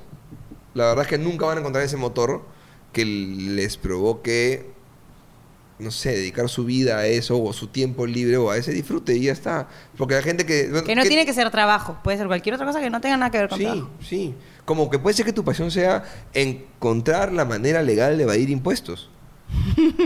[0.74, 2.42] la verdad es que nunca van a encontrar ese motor
[2.92, 4.68] que les provoque,
[5.80, 9.16] no sé, dedicar su vida a eso o su tiempo libre o a ese disfrute
[9.16, 9.68] y ya está.
[9.98, 10.70] Porque la gente que...
[10.86, 11.98] Que no tiene que ser trabajo.
[12.04, 13.90] Puede ser cualquier otra cosa que no tenga nada que ver con Sí, trabajo.
[14.02, 14.34] sí.
[14.66, 16.04] Como que puede ser que tu pasión sea
[16.34, 19.10] encontrar la manera legal de evadir impuestos.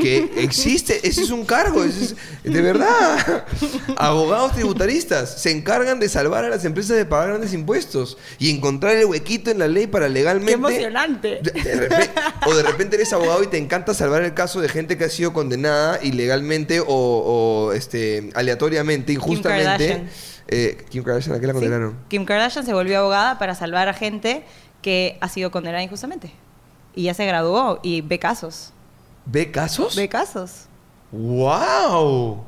[0.01, 3.45] Que existe, ese es un cargo, es- de verdad.
[3.97, 8.95] Abogados tributaristas se encargan de salvar a las empresas de pagar grandes impuestos y encontrar
[8.95, 10.51] el huequito en la ley para legalmente.
[10.53, 11.39] ¡Qué emocionante!
[11.41, 12.09] De- de repente-
[12.45, 15.09] o de repente eres abogado y te encanta salvar el caso de gente que ha
[15.09, 19.65] sido condenada ilegalmente o, o, este, aleatoriamente, injustamente.
[19.87, 20.09] Kardashian.
[20.49, 21.59] Eh, Kim Kardashian, ¿a qué la Sí.
[21.59, 21.97] condenaron?
[22.09, 24.43] Kim Kardashian se volvió abogada para salvar a gente
[24.81, 26.31] que ha sido condenada injustamente.
[26.95, 28.71] Y ya se graduó y ve casos.
[29.30, 29.95] ¿Ve casos?
[29.95, 30.67] Ve casos.
[31.11, 32.45] ¡Wow!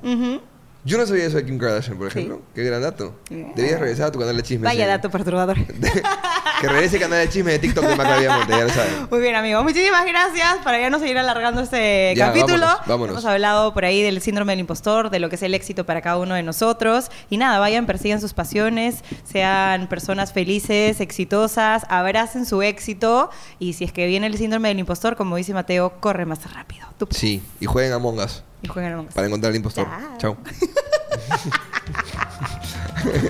[0.85, 2.37] Yo no sabía eso de Kim Kardashian, por ejemplo.
[2.37, 2.41] Sí.
[2.55, 3.13] Qué gran dato.
[3.29, 3.51] Yeah.
[3.53, 4.63] Debías regresar a tu canal de chismes.
[4.63, 4.87] Vaya eh.
[4.87, 5.57] dato perturbador.
[6.61, 9.07] que regrese al canal de chismes de TikTok de Macabía Monte, ya lo saben.
[9.11, 9.61] Muy bien, amigos.
[9.63, 10.59] Muchísimas gracias.
[10.63, 12.65] Para ya no seguir alargando este Ya, capítulo.
[12.65, 13.13] vámonos, vámonos.
[13.15, 16.01] Hemos hablado por ahí del síndrome del impostor, de lo que es el éxito para
[16.01, 17.11] cada uno de nosotros.
[17.29, 23.31] Y nada, vayan, persigan sus pasiones, sean personas felices, exitosas, abracen su éxito.
[23.59, 26.87] Y si es que viene el síndrome del impostor, como dice Mateo, corre más rápido.
[26.97, 27.07] Tú.
[27.11, 29.87] Sí, y jueguen Among Us Y jueguen a para encontrar al impostor.
[30.17, 30.37] Chao.
[30.37, 30.37] Chao.